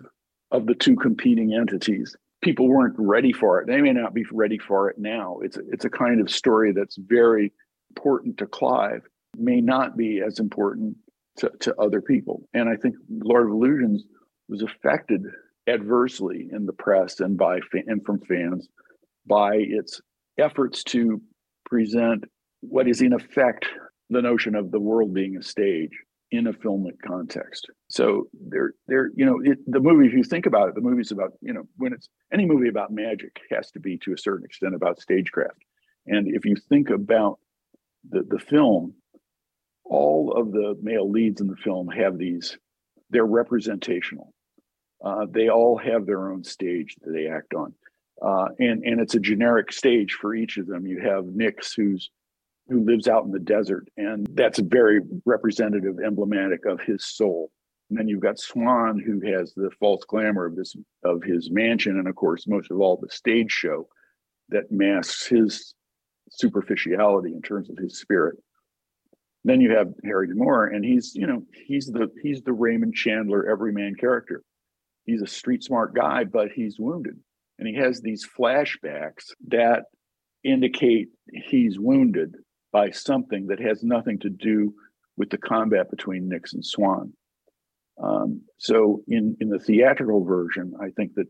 [0.51, 2.13] of the two competing entities.
[2.41, 3.67] People weren't ready for it.
[3.67, 5.39] They may not be ready for it now.
[5.41, 7.53] It's it's a kind of story that's very
[7.91, 9.07] important to Clive
[9.37, 10.97] may not be as important
[11.37, 12.43] to, to other people.
[12.53, 14.03] And I think Lord of Illusions
[14.49, 15.21] was affected
[15.67, 18.67] adversely in the press and by and from fans
[19.25, 20.01] by its
[20.37, 21.21] efforts to
[21.65, 22.25] present
[22.61, 23.65] what is in effect
[24.09, 25.91] the notion of the world being a stage
[26.31, 27.67] in a filmic context.
[27.89, 30.07] So there, there, you know, it, the movie.
[30.07, 32.91] If you think about it, the movie's about, you know, when it's any movie about
[32.91, 35.59] magic has to be to a certain extent about stagecraft.
[36.07, 37.37] And if you think about
[38.09, 38.95] the the film,
[39.85, 42.57] all of the male leads in the film have these.
[43.09, 44.33] They're representational.
[45.03, 47.73] Uh, they all have their own stage that they act on,
[48.21, 50.87] uh, and and it's a generic stage for each of them.
[50.87, 52.09] You have Nix, who's
[52.69, 57.51] who lives out in the desert, and that's very representative, emblematic of his soul.
[57.89, 61.99] And then you've got Swan, who has the false glamour of this of his mansion,
[61.99, 63.87] and of course, most of all, the stage show
[64.49, 65.75] that masks his
[66.31, 68.37] superficiality in terms of his spirit.
[69.45, 73.49] Then you have Harry D'Amour, and he's you know he's the he's the Raymond Chandler
[73.49, 74.43] everyman character.
[75.05, 77.19] He's a street smart guy, but he's wounded,
[77.59, 79.83] and he has these flashbacks that
[80.43, 81.09] indicate
[81.49, 82.35] he's wounded
[82.71, 84.73] by something that has nothing to do
[85.17, 87.13] with the combat between Nix and Swan.
[88.01, 91.27] Um, so in in the theatrical version, I think that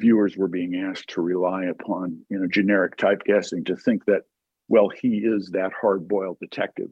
[0.00, 4.22] viewers were being asked to rely upon you know generic typecasting to think that
[4.68, 6.90] well he is that hard boiled detective,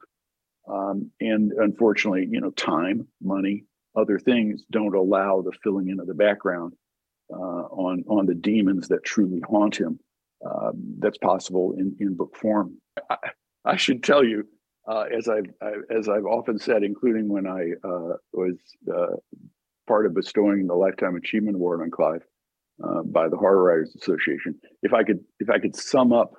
[0.68, 3.64] um, and unfortunately you know time, money,
[3.96, 6.72] other things don't allow the filling in of the background
[7.32, 7.36] uh,
[7.70, 9.98] on on the demons that truly haunt him.
[10.44, 12.76] Uh, that's possible in in book form.
[13.10, 13.16] I,
[13.64, 14.44] I should tell you,
[14.88, 18.56] uh, as I've I, as I've often said, including when I uh, was
[18.92, 19.16] uh,
[19.86, 22.22] part of bestowing the Lifetime Achievement Award on Clive
[22.82, 26.34] uh, by the Horror Writers Association, if I could if I could sum up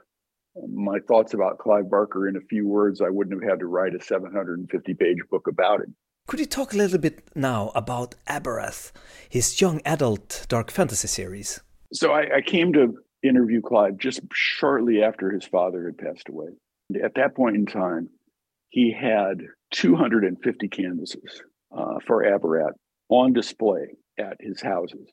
[0.56, 3.96] my thoughts about Clive Barker in a few words, I wouldn't have had to write
[3.96, 5.96] a 750 page book about him.
[6.28, 8.92] Could you talk a little bit now about Abarat,
[9.30, 11.60] his young adult dark fantasy series?
[11.92, 16.50] So I, I came to interview Clive just shortly after his father had passed away.
[17.04, 18.10] At that point in time,
[18.70, 19.42] he had
[19.72, 21.42] 250 canvases
[21.76, 22.74] uh, for Abarat
[23.10, 25.10] on display at his houses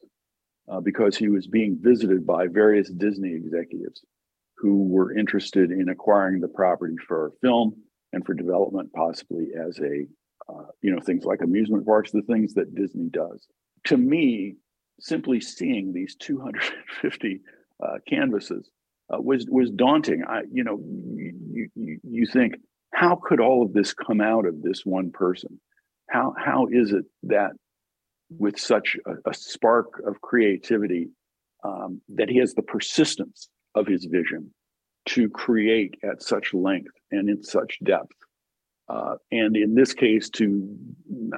[0.70, 4.02] uh, because he was being visited by various Disney executives
[4.60, 7.74] who were interested in acquiring the property for film
[8.12, 10.06] and for development, possibly as a,
[10.48, 13.46] uh, you know, things like amusement parks, the things that Disney does.
[13.84, 14.56] To me,
[15.00, 17.40] simply seeing these 250
[17.82, 18.70] uh, canvases
[19.12, 20.24] uh, was was daunting.
[20.28, 20.78] I, you know,
[21.14, 22.54] you, you you think
[22.92, 25.58] how could all of this come out of this one person?
[26.10, 27.52] How how is it that
[28.28, 31.08] with such a, a spark of creativity
[31.64, 34.52] um, that he has the persistence of his vision
[35.06, 38.16] to create at such length and in such depth,
[38.88, 40.76] uh, and in this case to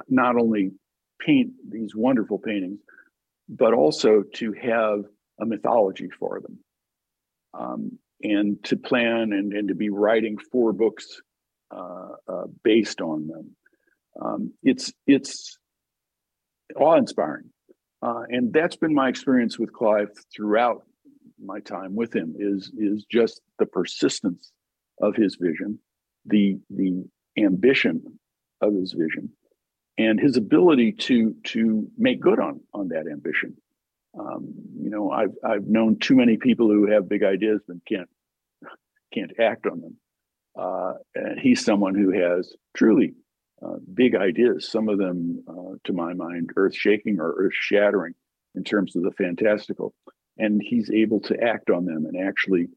[0.09, 0.71] not only
[1.19, 2.79] paint these wonderful paintings,
[3.47, 4.99] but also to have
[5.39, 6.59] a mythology for them.
[7.53, 11.21] Um, and to plan and, and to be writing four books
[11.71, 13.55] uh, uh, based on them.
[14.19, 15.57] Um, it's it's
[16.75, 17.49] awe-inspiring,
[18.01, 20.83] uh, and that's been my experience with Clive throughout
[21.45, 22.35] my time with him.
[22.37, 24.51] Is is just the persistence
[25.01, 25.79] of his vision,
[26.25, 27.03] the the
[27.37, 28.01] ambition
[28.61, 29.29] of his vision,
[29.97, 33.55] and his ability to to make good on on that ambition.
[34.17, 38.09] Um, you know, I've I've known too many people who have big ideas but can't
[39.13, 39.97] can't act on them.
[40.57, 43.13] Uh, and he's someone who has truly
[43.63, 44.69] uh, big ideas.
[44.69, 48.13] Some of them, uh, to my mind, earth shaking or earth shattering
[48.55, 49.93] in terms of the fantastical.
[50.37, 52.67] And he's able to act on them and actually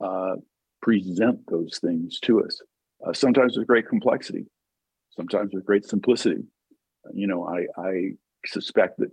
[0.00, 0.36] uh,
[0.82, 2.60] present those things to us.
[3.06, 4.46] Uh, sometimes with great complexity,
[5.10, 6.42] sometimes with great simplicity.
[7.12, 8.10] You know, I, I
[8.46, 9.10] suspect that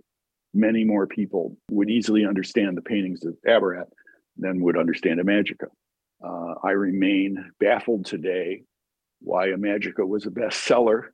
[0.54, 3.86] many more people would easily understand the paintings of Abarat
[4.36, 5.68] than would understand Imajica.
[6.24, 8.62] Uh, I remain baffled today
[9.20, 11.08] why Imajica was a bestseller,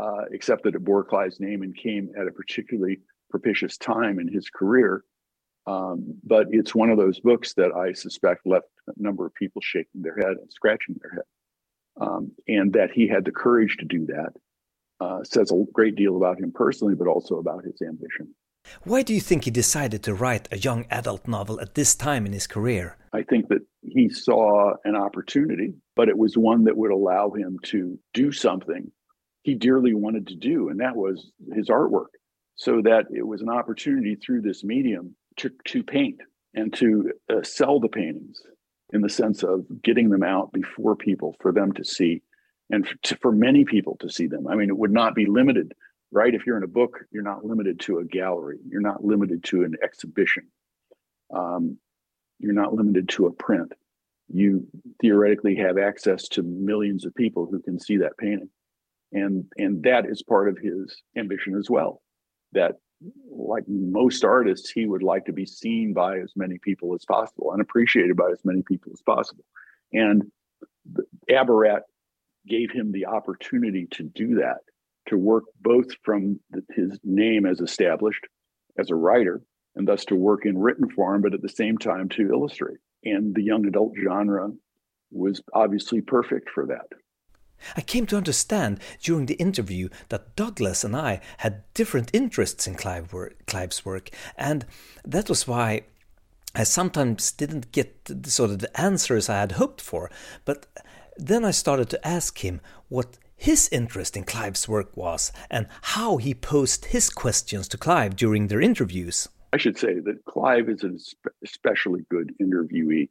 [0.00, 4.28] uh, except that it bore Clive's name and came at a particularly propitious time in
[4.28, 5.04] his career.
[5.68, 9.60] Um, but it's one of those books that I suspect left a number of people
[9.62, 11.28] shaking their head and scratching their head.
[12.00, 14.32] Um, and that he had the courage to do that
[15.00, 18.34] uh, says a great deal about him personally, but also about his ambition.
[18.84, 22.24] Why do you think he decided to write a young adult novel at this time
[22.24, 22.96] in his career?
[23.12, 27.58] I think that he saw an opportunity, but it was one that would allow him
[27.64, 28.90] to do something
[29.42, 32.12] he dearly wanted to do, and that was his artwork.
[32.56, 36.20] So that it was an opportunity through this medium to, to paint
[36.54, 38.40] and to uh, sell the paintings
[38.92, 42.22] in the sense of getting them out before people for them to see
[42.70, 44.46] and to, for many people to see them.
[44.46, 45.72] I mean, it would not be limited,
[46.10, 46.34] right?
[46.34, 49.62] If you're in a book, you're not limited to a gallery, you're not limited to
[49.62, 50.48] an exhibition,
[51.34, 51.78] um,
[52.38, 53.72] you're not limited to a print.
[54.30, 54.66] You
[55.00, 58.50] theoretically have access to millions of people who can see that painting.
[59.10, 62.02] And, and that is part of his ambition as well.
[62.52, 62.76] That,
[63.30, 67.52] like most artists, he would like to be seen by as many people as possible
[67.52, 69.44] and appreciated by as many people as possible.
[69.92, 70.30] And
[71.30, 71.82] Abarat
[72.46, 74.58] gave him the opportunity to do that,
[75.08, 76.40] to work both from
[76.74, 78.26] his name as established
[78.78, 79.42] as a writer,
[79.76, 82.78] and thus to work in written form, but at the same time to illustrate.
[83.04, 84.50] And the young adult genre
[85.10, 86.86] was obviously perfect for that.
[87.76, 92.74] I came to understand during the interview that Douglas and I had different interests in
[92.74, 93.14] Clive
[93.46, 94.64] Clive's work, and
[95.04, 95.82] that was why
[96.54, 100.10] I sometimes didn't get the, sort of the answers I had hoped for.
[100.44, 100.66] But
[101.16, 106.16] then I started to ask him what his interest in Clive's work was and how
[106.16, 109.28] he posed his questions to Clive during their interviews.
[109.52, 110.98] I should say that Clive is an
[111.44, 113.08] especially good interviewee.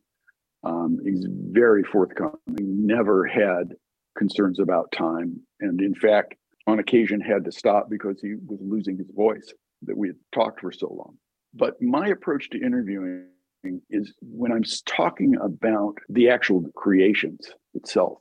[0.63, 3.75] Um, he's very forthcoming, never had
[4.17, 8.97] concerns about time, and in fact, on occasion had to stop because he was losing
[8.97, 9.53] his voice
[9.83, 11.17] that we had talked for so long.
[11.53, 13.27] But my approach to interviewing
[13.89, 18.17] is when I'm talking about the actual creations itself,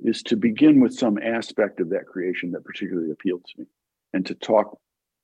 [0.00, 3.66] is to begin with some aspect of that creation that particularly appealed to me
[4.12, 4.76] and to talk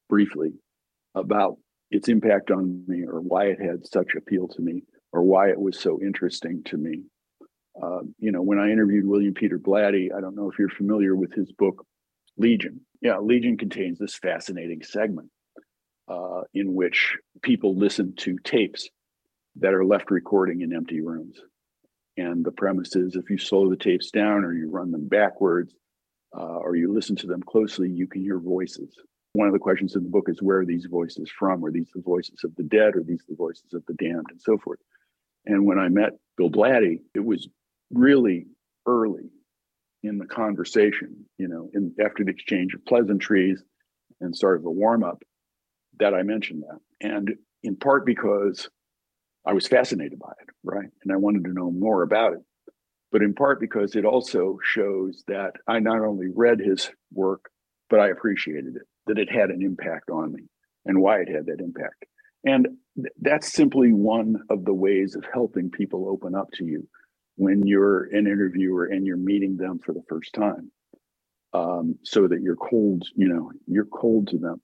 [0.08, 0.52] briefly
[1.14, 1.58] about
[1.90, 5.60] its impact on me or why it had such appeal to me or why it
[5.60, 7.02] was so interesting to me.
[7.80, 11.14] Uh, you know, when I interviewed William Peter Blatty, I don't know if you're familiar
[11.14, 11.86] with his book,
[12.36, 12.80] Legion.
[13.00, 15.30] Yeah, Legion contains this fascinating segment
[16.08, 18.88] uh, in which people listen to tapes
[19.56, 21.38] that are left recording in empty rooms.
[22.16, 25.72] And the premise is if you slow the tapes down or you run them backwards
[26.36, 28.92] uh, or you listen to them closely, you can hear voices.
[29.34, 31.64] One of the questions in the book is where are these voices from?
[31.64, 32.96] Are these the voices of the dead?
[32.96, 34.80] Or these the voices of the damned and so forth?
[35.46, 37.48] And when I met Bill Blatty, it was
[37.90, 38.46] really
[38.86, 39.30] early
[40.02, 43.62] in the conversation, you know, in, after the exchange of pleasantries
[44.20, 45.22] and sort of the warm up
[45.98, 46.78] that I mentioned that.
[47.00, 48.68] And in part because
[49.44, 50.88] I was fascinated by it, right?
[51.02, 52.40] And I wanted to know more about it.
[53.10, 57.50] But in part because it also shows that I not only read his work,
[57.88, 60.42] but I appreciated it, that it had an impact on me
[60.84, 62.04] and why it had that impact.
[62.44, 66.86] And th- that's simply one of the ways of helping people open up to you
[67.38, 70.70] when you're an interviewer and you're meeting them for the first time.
[71.54, 74.60] Um, so that you're cold, you know, you're cold to them.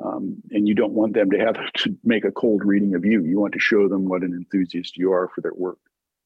[0.00, 3.24] Um, and you don't want them to have to make a cold reading of you.
[3.24, 5.78] You want to show them what an enthusiast you are for their work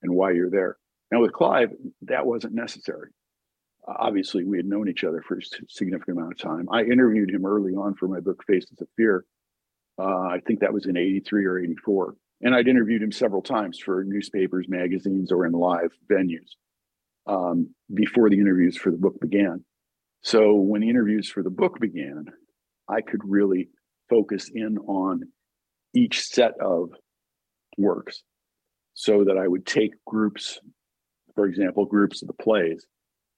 [0.03, 0.77] and why you're there.
[1.11, 1.73] Now, with Clive,
[2.03, 3.11] that wasn't necessary.
[3.87, 6.69] Uh, obviously, we had known each other for a significant amount of time.
[6.71, 9.25] I interviewed him early on for my book, Faces of Fear.
[9.99, 12.15] Uh, I think that was in 83 or 84.
[12.41, 16.55] And I'd interviewed him several times for newspapers, magazines, or in live venues
[17.27, 19.65] um, before the interviews for the book began.
[20.23, 22.27] So when the interviews for the book began,
[22.89, 23.69] I could really
[24.09, 25.23] focus in on
[25.95, 26.91] each set of
[27.77, 28.23] works
[28.95, 30.59] so that I would take groups,
[31.35, 32.85] for example, groups of the plays,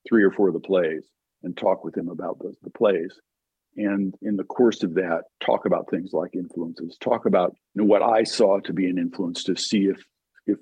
[0.09, 1.07] three or four of the plays,
[1.43, 3.19] and talk with him about the plays.
[3.81, 7.87] And in the course of that, talk about things like influences, talk about you know,
[7.87, 10.05] what I saw to be an influence to see if
[10.47, 10.59] if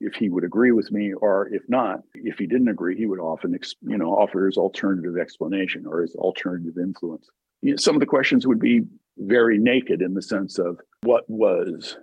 [0.00, 3.18] if he would agree with me, or if not, if he didn't agree, he would
[3.18, 7.28] often you know offer his alternative explanation or his alternative influence.
[7.62, 8.82] You know, some of the questions would be
[9.18, 11.96] very naked in the sense of what was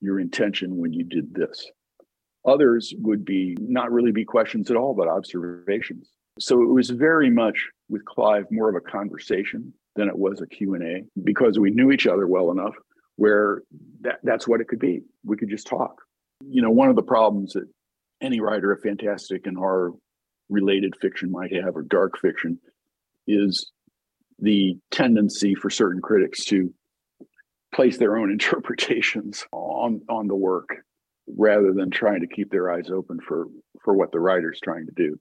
[0.00, 1.70] your intention when you did this?
[2.46, 6.08] Others would be not really be questions at all but observations.
[6.38, 10.46] So it was very much with clive more of a conversation than it was a
[10.46, 12.74] q&a because we knew each other well enough
[13.16, 13.62] where
[14.00, 15.02] that, that's what it could be.
[15.24, 16.00] We could just talk.
[16.46, 17.68] You know one of the problems that
[18.20, 19.92] any writer of fantastic and horror
[20.48, 22.58] related fiction might have or dark fiction
[23.26, 23.70] is
[24.38, 26.72] the tendency for certain critics to
[27.74, 30.68] place their own interpretations on on the work
[31.26, 33.46] rather than trying to keep their eyes open for
[33.82, 35.18] for what the writer's trying to do.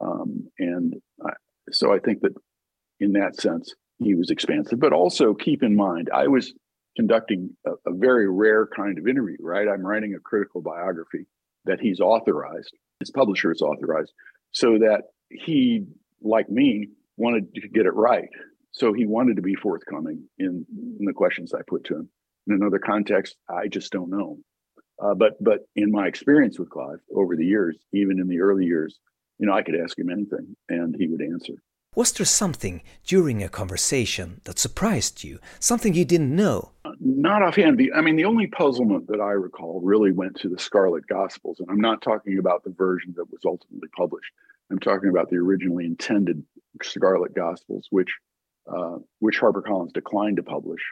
[0.00, 1.32] Um, and I,
[1.72, 2.34] so i think that
[3.00, 6.52] in that sense he was expansive but also keep in mind i was
[6.96, 11.26] conducting a, a very rare kind of interview right i'm writing a critical biography
[11.64, 14.12] that he's authorized his publisher is authorized
[14.52, 15.84] so that he
[16.22, 18.28] like me wanted to get it right.
[18.72, 20.64] So he wanted to be forthcoming in,
[20.98, 22.08] in the questions I put to him.
[22.46, 24.38] In another context, I just don't know.
[25.02, 28.64] Uh, but but in my experience with Clive over the years, even in the early
[28.64, 28.98] years,
[29.38, 31.54] you know, I could ask him anything and he would answer.
[31.94, 35.40] Was there something during a conversation that surprised you?
[35.58, 36.70] Something you didn't know?
[36.84, 37.80] Uh, not offhand.
[37.94, 41.58] I mean, the only puzzlement that I recall really went to the Scarlet Gospels.
[41.58, 44.30] And I'm not talking about the version that was ultimately published.
[44.70, 46.44] I'm talking about the originally intended
[46.82, 48.10] Scarlet Gospels, which
[48.70, 50.82] uh, which HarperCollins declined to publish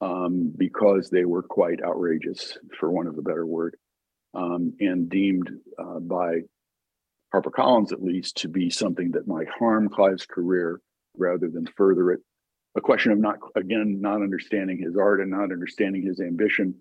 [0.00, 3.76] um, because they were quite outrageous, for want of a better word,
[4.34, 6.42] um, and deemed uh, by
[7.34, 10.80] HarperCollins at least to be something that might harm Clive's career
[11.16, 12.20] rather than further it.
[12.76, 16.74] A question of not again not understanding his art and not understanding his ambition,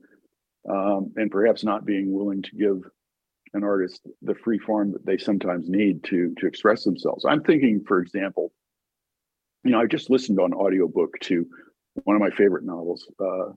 [0.69, 2.81] um, and perhaps not being willing to give
[3.53, 7.25] an artist the free form that they sometimes need to to express themselves.
[7.25, 8.51] I'm thinking, for example,
[9.63, 11.45] you know, I just listened on audiobook to
[12.03, 13.51] one of my favorite novels, uh,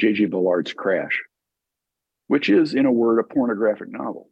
[0.00, 0.26] J.G.
[0.26, 1.22] Ballard's Crash,
[2.28, 4.30] which is, in a word, a pornographic novel.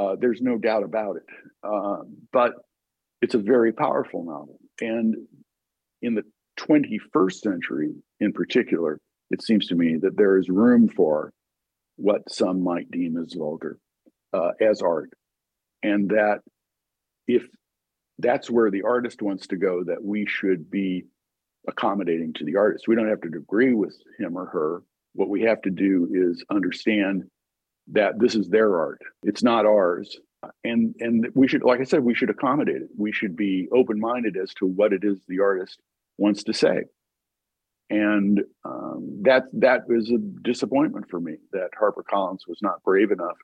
[0.00, 1.26] Uh, there's no doubt about it.
[1.62, 1.98] Uh,
[2.32, 2.54] but
[3.20, 4.58] it's a very powerful novel.
[4.80, 5.14] And
[6.00, 6.22] in the
[6.58, 8.98] 21st century, in particular,
[9.30, 11.32] it seems to me that there is room for
[11.96, 13.78] what some might deem as vulgar,
[14.32, 15.10] uh, as art.
[15.82, 16.38] And that
[17.28, 17.42] if
[18.18, 21.04] that's where the artist wants to go, that we should be
[21.68, 22.88] accommodating to the artist.
[22.88, 24.82] We don't have to agree with him or her.
[25.12, 27.24] What we have to do is understand
[27.92, 29.00] that this is their art.
[29.22, 30.18] It's not ours.
[30.64, 32.88] And and we should, like I said, we should accommodate it.
[32.96, 35.78] We should be open-minded as to what it is the artist
[36.18, 36.84] wants to say.
[37.90, 43.36] And um, that that was a disappointment for me that HarperCollins was not brave enough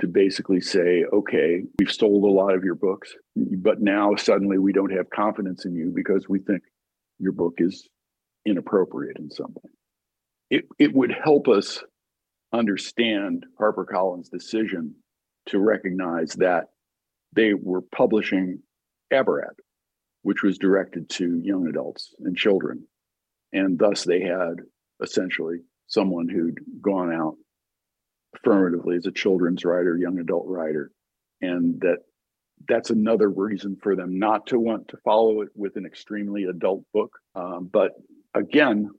[0.00, 4.72] to basically say, okay, we've stole a lot of your books, but now suddenly we
[4.72, 6.62] don't have confidence in you because we think
[7.18, 7.88] your book is
[8.46, 9.70] inappropriate in some way.
[10.50, 11.84] It, it would help us
[12.52, 14.94] understand HarperCollins' decision
[15.46, 16.66] to recognize that
[17.34, 18.60] they were publishing
[19.12, 19.54] Abarat,
[20.22, 22.86] which was directed to young adults and children.
[23.52, 24.56] And thus they had
[25.02, 27.36] essentially someone who'd gone out
[28.36, 30.90] affirmatively as a children's writer, young adult writer,
[31.40, 31.98] and that
[32.68, 36.84] that's another reason for them not to want to follow it with an extremely adult
[36.94, 37.18] book.
[37.34, 37.92] Um, but
[38.34, 38.90] again,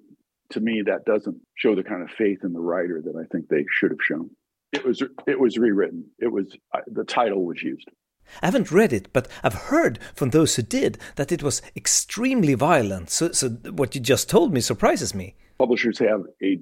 [0.53, 3.47] to me, that doesn't show the kind of faith in the writer that I think
[3.47, 4.29] they should have shown.
[4.71, 6.05] It was it was rewritten.
[6.19, 6.45] It was
[6.87, 7.89] the title was used.
[8.41, 12.55] I haven't read it, but I've heard from those who did that it was extremely
[12.55, 13.09] violent.
[13.09, 15.35] So, so what you just told me surprises me.
[15.57, 16.59] Publishers have a,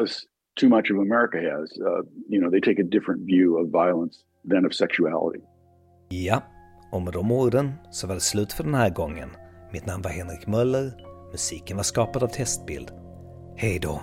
[0.00, 0.26] as
[0.56, 4.24] too much of America has, uh, you know, they take a different view of violence
[4.44, 5.40] than of sexuality.
[6.08, 6.42] Ja,
[6.92, 9.28] och med de orden så var det slut för den här gången.
[9.72, 10.92] Mitt namn var Henrik Möller,
[11.36, 12.90] musiken var skapad av Testbild.
[13.56, 14.02] Hej då!